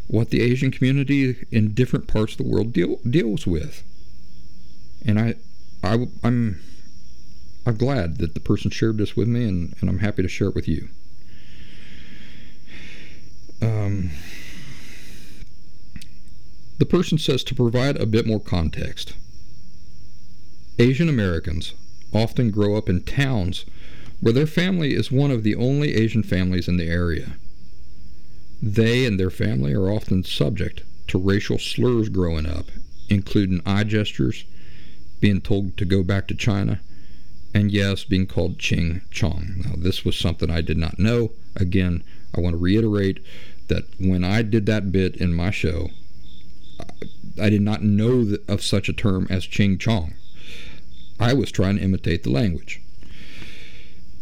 [0.06, 3.84] what the Asian community in different parts of the world deal, deals with.
[5.04, 5.34] And I,
[5.84, 6.60] I, I'm,
[7.66, 10.48] I'm glad that the person shared this with me, and, and I'm happy to share
[10.48, 10.88] it with you.
[13.62, 14.10] Um,
[16.78, 19.14] the person says to provide a bit more context.
[20.78, 21.74] Asian Americans
[22.12, 23.66] often grow up in towns
[24.20, 27.34] where their family is one of the only Asian families in the area.
[28.62, 32.66] They and their family are often subject to racial slurs growing up,
[33.08, 34.44] including eye gestures,
[35.20, 36.80] being told to go back to China,
[37.52, 39.62] and yes, being called Ching Chong.
[39.64, 41.32] Now, this was something I did not know.
[41.56, 42.04] Again,
[42.36, 43.20] I want to reiterate
[43.68, 45.90] that when I did that bit in my show,
[47.40, 50.14] I did not know of such a term as Ching Chong.
[51.18, 52.80] I was trying to imitate the language.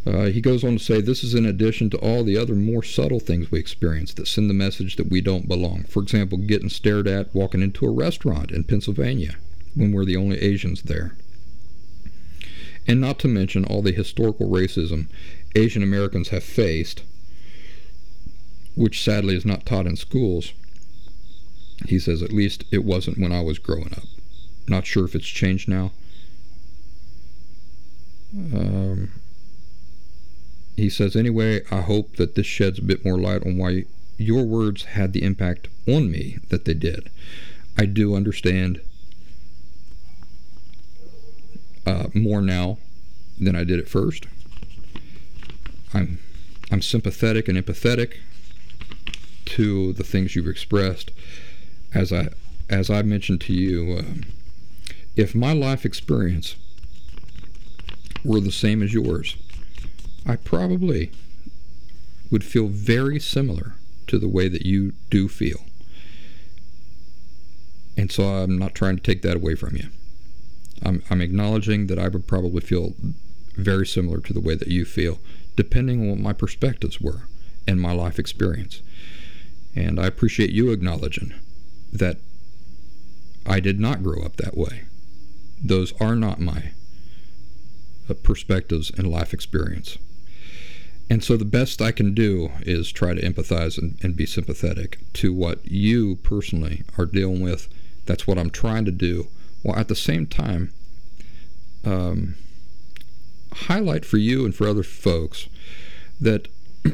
[0.07, 2.83] Uh, he goes on to say this is in addition to all the other more
[2.83, 5.85] subtle things we experience that send the message that we don't belong.
[5.85, 9.37] For example, getting stared at walking into a restaurant in Pennsylvania
[9.75, 11.17] when we're the only Asians there.
[12.89, 15.09] And not to mention all the historical racism
[15.55, 17.03] Asian Americans have faced,
[18.75, 20.53] which sadly is not taught in schools.
[21.87, 24.05] He says, at least it wasn't when I was growing up.
[24.67, 25.93] Not sure if it's changed now.
[28.35, 29.13] Um,
[30.77, 33.85] he says, anyway, I hope that this sheds a bit more light on why
[34.17, 37.11] your words had the impact on me that they did.
[37.77, 38.81] I do understand
[41.89, 42.77] uh, more now
[43.39, 44.27] than I did at first.
[45.95, 46.19] I'm
[46.71, 48.19] I'm sympathetic and empathetic
[49.47, 51.11] to the things you've expressed.
[51.95, 52.29] As I
[52.69, 54.25] as I mentioned to you, um,
[55.17, 56.57] if my life experience
[58.23, 59.37] were the same as yours,
[60.27, 61.11] I probably
[62.31, 63.73] would feel very similar
[64.09, 65.61] to the way that you do feel.
[67.97, 69.89] And so I'm not trying to take that away from you.
[70.85, 72.95] I'm, I'm acknowledging that I would probably feel
[73.55, 75.19] very similar to the way that you feel,
[75.57, 77.23] depending on what my perspectives were
[77.67, 78.83] and my life experience.
[79.75, 81.35] And I appreciate you acknowledging
[81.93, 82.19] that
[83.47, 84.85] I did not grow up that way.
[85.63, 86.73] Those are not my
[88.09, 89.99] uh, perspectives and life experience.
[91.11, 94.99] And so the best I can do is try to empathize and, and, be sympathetic
[95.15, 97.69] to what you personally are dealing with.
[98.05, 99.29] That's what I'm trying to do.
[99.63, 100.73] While at the same time,
[101.85, 102.35] um,
[103.53, 105.49] highlight for you and for other folks
[106.21, 106.49] that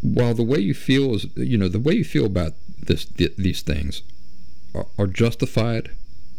[0.00, 3.36] while the way you feel is, you know, the way you feel about this, th-
[3.36, 4.02] these things
[4.74, 5.90] are, are justified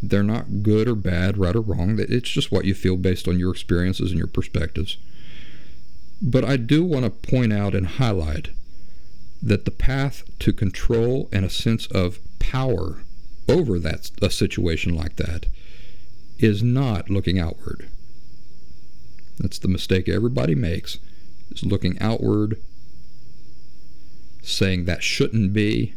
[0.03, 1.97] they're not good or bad, right or wrong.
[1.97, 4.97] It's just what you feel based on your experiences and your perspectives.
[6.21, 8.49] But I do want to point out and highlight
[9.43, 13.03] that the path to control and a sense of power
[13.49, 15.45] over that a situation like that
[16.39, 17.89] is not looking outward.
[19.37, 20.97] That's the mistake everybody makes
[21.51, 22.57] is looking outward
[24.41, 25.93] saying that shouldn't be.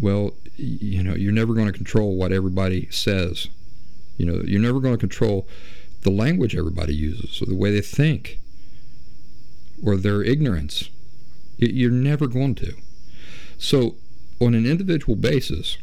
[0.00, 3.48] Well, you know, you're never going to control what everybody says.
[4.18, 5.48] You know, you're never going to control
[6.02, 8.38] the language everybody uses or the way they think
[9.84, 10.90] or their ignorance.
[11.58, 12.74] You're never going to.
[13.58, 13.96] So,
[14.40, 15.78] on an individual basis,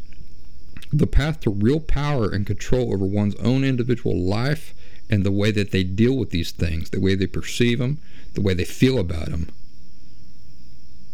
[0.91, 4.75] the path to real power and control over one's own individual life
[5.09, 7.99] and the way that they deal with these things, the way they perceive them,
[8.33, 9.49] the way they feel about them,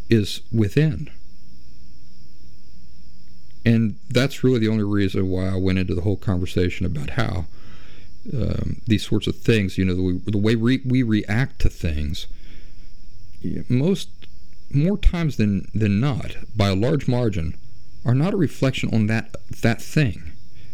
[0.09, 1.09] is within.
[3.65, 7.45] And that's really the only reason why I went into the whole conversation about how
[8.33, 12.27] um, these sorts of things, you know, the, the way re- we react to things,
[13.69, 14.09] most
[14.71, 17.55] more times than than not, by a large margin,
[18.05, 20.31] are not a reflection on that that thing.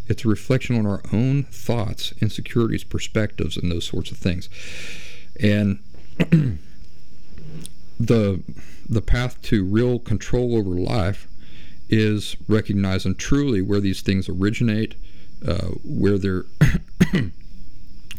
[0.08, 4.48] It's a reflection on our own thoughts, insecurities, perspectives, and those sorts of things.
[5.40, 5.80] And
[7.98, 8.42] the
[8.88, 11.26] the path to real control over life
[11.88, 14.94] is recognizing truly where these things originate,
[15.46, 16.44] uh, where they're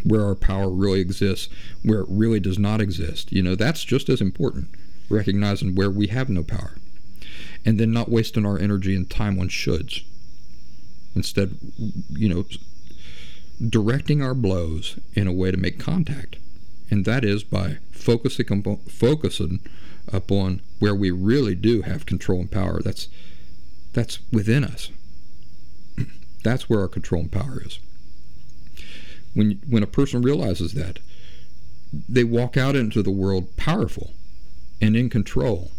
[0.07, 1.49] where our power really exists,
[1.83, 3.31] where it really does not exist.
[3.31, 4.69] You know, that's just as important.
[5.09, 6.75] Recognizing where we have no power,
[7.65, 10.03] and then not wasting our energy and time on shoulds.
[11.15, 11.57] Instead,
[12.09, 12.45] you know,
[13.69, 16.37] directing our blows in a way to make contact,
[16.91, 19.59] and that is by focusing focusing
[20.11, 22.81] upon where we really do have control and power.
[22.81, 23.07] That's
[23.93, 24.91] that's within us.
[26.43, 27.79] That's where our control and power is.
[29.37, 30.97] When when a person realizes that,
[32.09, 34.13] they walk out into the world powerful
[34.81, 35.71] and in control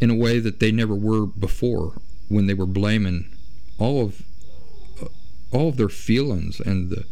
[0.00, 3.28] in a way that they never were before when they were blaming
[3.78, 4.22] all of
[5.02, 5.06] uh,
[5.50, 7.04] all of their feelings and the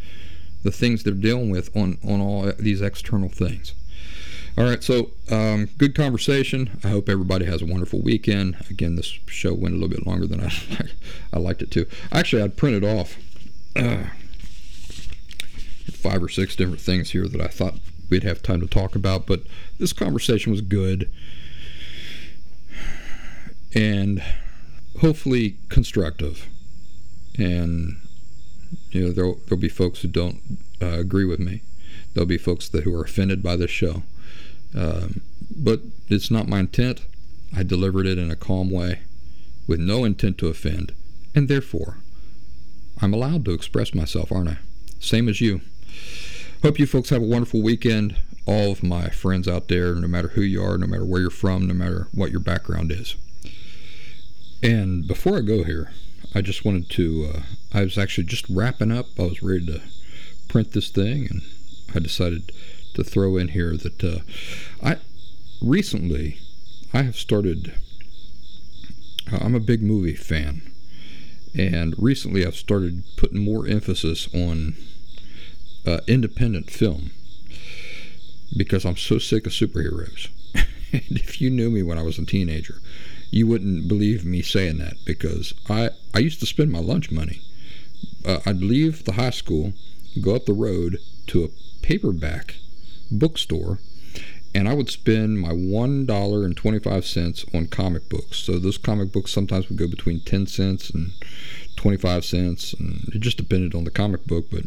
[0.63, 3.75] the things they're dealing with on on all these external things.
[4.57, 6.79] All right, so um, good conversation.
[6.85, 8.57] I hope everybody has a wonderful weekend.
[8.71, 10.53] Again, this show went a little bit longer than I
[11.33, 11.87] I liked it to.
[12.13, 13.19] Actually, I'd printed off
[13.75, 14.05] uh,
[15.99, 17.75] five or six different things here that I thought
[18.09, 19.43] we'd have time to talk about, but
[19.79, 21.11] this conversation was good
[23.75, 24.23] and
[25.01, 26.49] hopefully constructive.
[27.37, 27.97] And
[28.91, 30.41] you know, there'll, there'll be folks who don't
[30.81, 31.63] uh, agree with me.
[32.15, 34.03] There'll be folks that who are offended by this show.
[34.75, 37.03] Um, but it's not my intent.
[37.57, 39.01] I delivered it in a calm way
[39.67, 40.93] with no intent to offend,
[41.35, 41.99] and therefore,
[43.01, 44.59] I'm allowed to express myself, aren't I?
[45.01, 45.61] Same as you.
[46.63, 48.17] Hope you folks have a wonderful weekend.
[48.47, 51.31] All of my friends out there, no matter who you are, no matter where you're
[51.31, 53.15] from, no matter what your background is.
[54.63, 55.93] And before I go here,
[56.35, 57.41] I just wanted to, uh,
[57.73, 59.07] I was actually just wrapping up.
[59.19, 59.81] I was ready to
[60.49, 61.43] print this thing, and
[61.95, 62.51] I decided
[62.95, 64.19] to throw in here that uh,
[64.83, 64.97] I
[65.63, 66.39] recently
[66.93, 67.75] I have started.
[69.31, 70.68] I'm a big movie fan,
[71.57, 74.77] and recently I've started putting more emphasis on
[75.87, 77.11] uh, independent film
[78.57, 80.29] because I'm so sick of superheroes.
[80.93, 82.81] and if you knew me when I was a teenager,
[83.31, 87.43] you wouldn't believe me saying that because I, I used to spend my lunch money.
[88.25, 89.75] Uh, I'd leave the high school,
[90.21, 91.49] go up the road to a
[91.83, 92.57] paperback
[93.11, 93.79] bookstore,
[94.55, 98.39] and I would spend my $1.25 on comic books.
[98.39, 101.13] So those comic books sometimes would go between 10 cents and
[101.77, 104.65] 25 cents, and it just depended on the comic book, but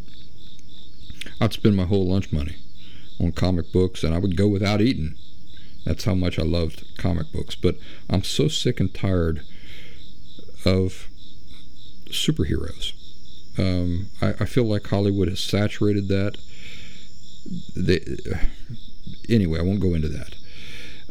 [1.40, 2.56] I'd spend my whole lunch money
[3.20, 5.16] on comic books, and I would go without eating.
[5.86, 7.56] That's how much I loved comic books.
[7.56, 7.78] But
[8.10, 9.42] I'm so sick and tired
[10.66, 11.08] of
[12.10, 12.94] superheroes.
[13.58, 16.38] Um, I, I, feel like Hollywood has saturated that
[17.76, 18.00] they,
[19.32, 20.36] anyway, I won't go into that.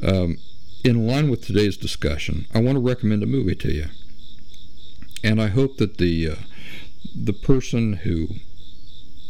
[0.02, 0.38] Um,
[0.84, 3.86] in line with today's discussion, I want to recommend a movie to you,
[5.22, 6.34] and I hope that the uh,
[7.14, 8.28] the person who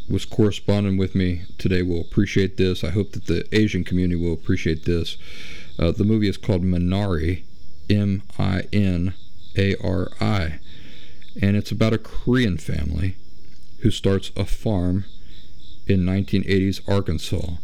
[0.09, 2.83] was corresponding with me today will appreciate this.
[2.83, 5.17] I hope that the Asian community will appreciate this.
[5.79, 7.45] Uh, the movie is called Minari,
[7.89, 9.15] M I N
[9.57, 10.59] A R I,
[11.41, 13.17] and it's about a Korean family
[13.81, 15.05] who starts a farm
[15.87, 17.57] in 1980s Arkansas.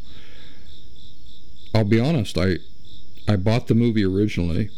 [1.76, 2.56] I'll be honest, I
[3.28, 4.70] I bought the movie originally.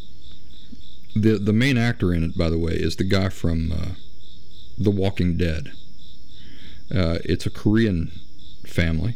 [1.15, 3.95] The the main actor in it, by the way, is the guy from uh,
[4.77, 5.71] The Walking Dead.
[6.93, 8.11] Uh, it's a Korean
[8.65, 9.15] family,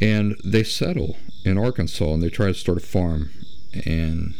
[0.00, 3.30] and they settle in Arkansas and they try to start a farm.
[3.84, 4.34] And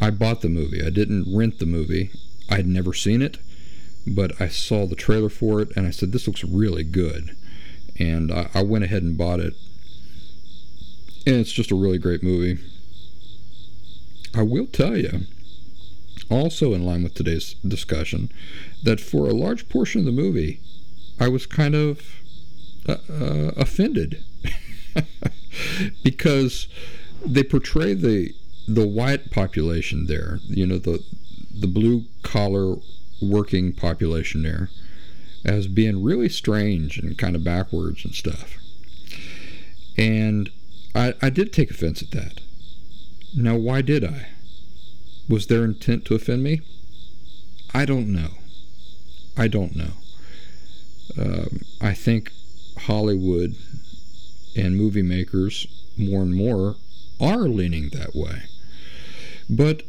[0.00, 0.80] I bought the movie.
[0.80, 2.12] I didn't rent the movie.
[2.48, 3.38] I had never seen it,
[4.06, 7.36] but I saw the trailer for it and I said, "This looks really good."
[7.98, 9.54] and I, I went ahead and bought it.
[11.26, 12.62] And it's just a really great movie.
[14.34, 15.22] I will tell you,
[16.30, 18.30] also in line with today's discussion,
[18.82, 20.60] that for a large portion of the movie,
[21.18, 22.00] I was kind of
[22.88, 24.22] uh, uh, offended
[26.04, 26.68] because
[27.24, 28.32] they portray the
[28.68, 31.02] the white population there, you know, the
[31.52, 32.76] the blue collar
[33.22, 34.70] working population there,
[35.44, 38.56] as being really strange and kind of backwards and stuff.
[39.96, 40.50] And
[40.96, 42.40] I, I did take offense at that.
[43.36, 44.28] Now, why did I?
[45.28, 46.62] Was their intent to offend me?
[47.74, 48.30] I don't know.
[49.36, 49.92] I don't know.
[51.18, 52.32] Um, I think
[52.78, 53.54] Hollywood
[54.56, 55.66] and movie makers
[55.98, 56.76] more and more
[57.20, 58.44] are leaning that way.
[59.50, 59.82] But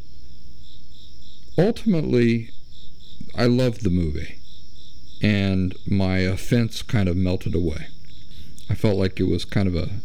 [1.58, 2.50] ultimately,
[3.34, 4.40] I loved the movie,
[5.22, 7.88] and my offense kind of melted away.
[8.70, 10.02] I felt like it was kind of a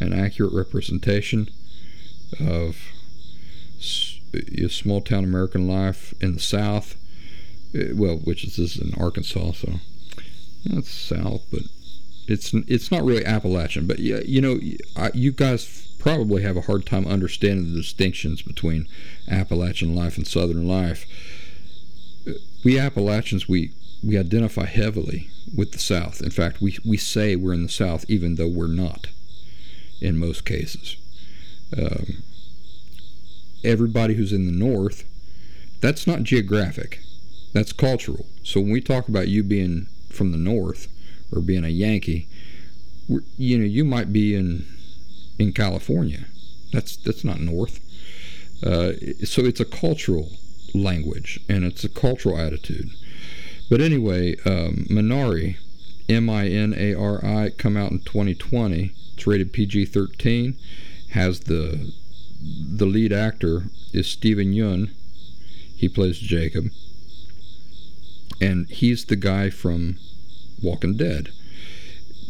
[0.00, 1.48] an accurate representation
[2.40, 2.76] of
[4.68, 6.96] small town American life in the South.
[7.74, 9.74] Eh, well, which is is in Arkansas, so
[10.64, 11.62] that's South, but
[12.26, 13.86] it's it's not really Appalachian.
[13.86, 14.58] But yeah, you know,
[15.14, 18.86] you guys probably have a hard time understanding the distinctions between
[19.28, 21.06] Appalachian life and Southern life.
[22.64, 23.72] We Appalachians, we
[24.02, 26.20] we identify heavily with the South.
[26.20, 29.08] In fact, we we say we're in the South even though we're not.
[30.00, 30.96] In most cases,
[31.76, 32.22] um,
[33.64, 35.04] everybody who's in the North,
[35.80, 37.00] that's not geographic,
[37.52, 38.26] that's cultural.
[38.42, 40.88] So when we talk about you being from the North
[41.32, 42.28] or being a Yankee,
[43.38, 44.66] you know, you might be in
[45.38, 46.26] in California.
[46.72, 47.80] That's that's not North.
[48.62, 48.92] Uh,
[49.24, 50.30] so it's a cultural
[50.74, 52.90] language and it's a cultural attitude.
[53.68, 55.56] But anyway, um, Minari,
[56.08, 58.92] M I N A R I, come out in 2020.
[59.14, 60.56] It's rated PG 13.
[61.10, 61.92] Has the
[62.40, 64.90] the lead actor is Steven Yeun.
[65.76, 66.66] He plays Jacob,
[68.40, 69.98] and he's the guy from
[70.62, 71.30] Walking Dead.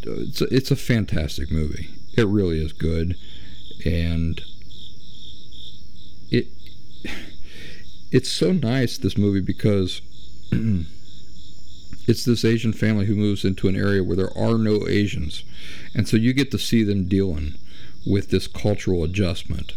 [0.02, 1.90] It's a, it's a fantastic movie.
[2.16, 3.16] It really is good,
[3.84, 4.40] and
[6.30, 6.48] it
[8.10, 10.00] it's so nice this movie because
[12.06, 15.42] it's this Asian family who moves into an area where there are no Asians,
[15.94, 17.54] and so you get to see them dealing
[18.06, 19.74] with this cultural adjustment.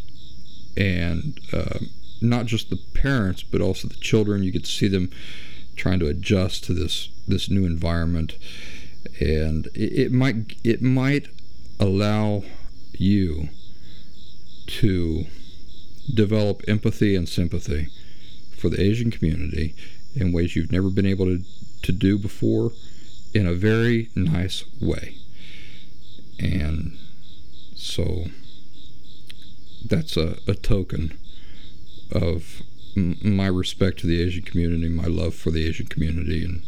[0.78, 1.80] And uh,
[2.22, 4.44] not just the parents but also the children.
[4.44, 5.10] You get to see them
[5.76, 8.36] trying to adjust to this this new environment,
[9.20, 11.28] and it, it might it might
[11.80, 12.44] allow
[12.94, 13.50] you
[14.68, 15.26] to
[16.14, 17.88] develop empathy and sympathy
[18.58, 19.74] for the Asian community
[20.16, 21.44] in ways you've never been able to,
[21.84, 22.72] to do before
[23.34, 25.16] in a very nice way.
[26.40, 26.98] And
[27.76, 28.26] so
[29.86, 31.18] that's a, a token
[32.12, 32.62] of
[32.96, 36.64] m- my respect to the Asian community, my love for the Asian community, and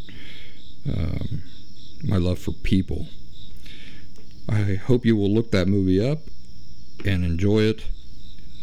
[0.87, 1.41] um,
[2.03, 3.07] my love for people.
[4.49, 6.19] I hope you will look that movie up
[7.05, 7.85] and enjoy it.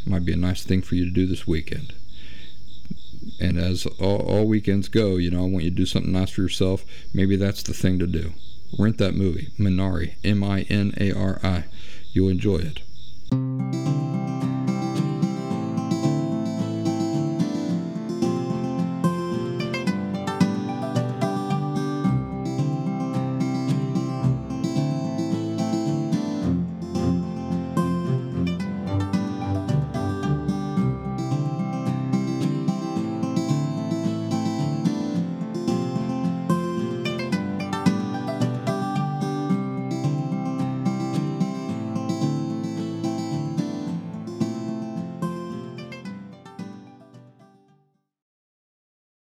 [0.06, 1.94] Might be a nice thing for you to do this weekend
[3.40, 6.30] and as all, all weekends go, you know, I want you to do something nice
[6.30, 6.84] for yourself.
[7.12, 8.32] Maybe that's the thing to do.
[8.78, 11.64] Rent that movie, Minari, M I N A R I.
[12.12, 14.07] You'll enjoy it.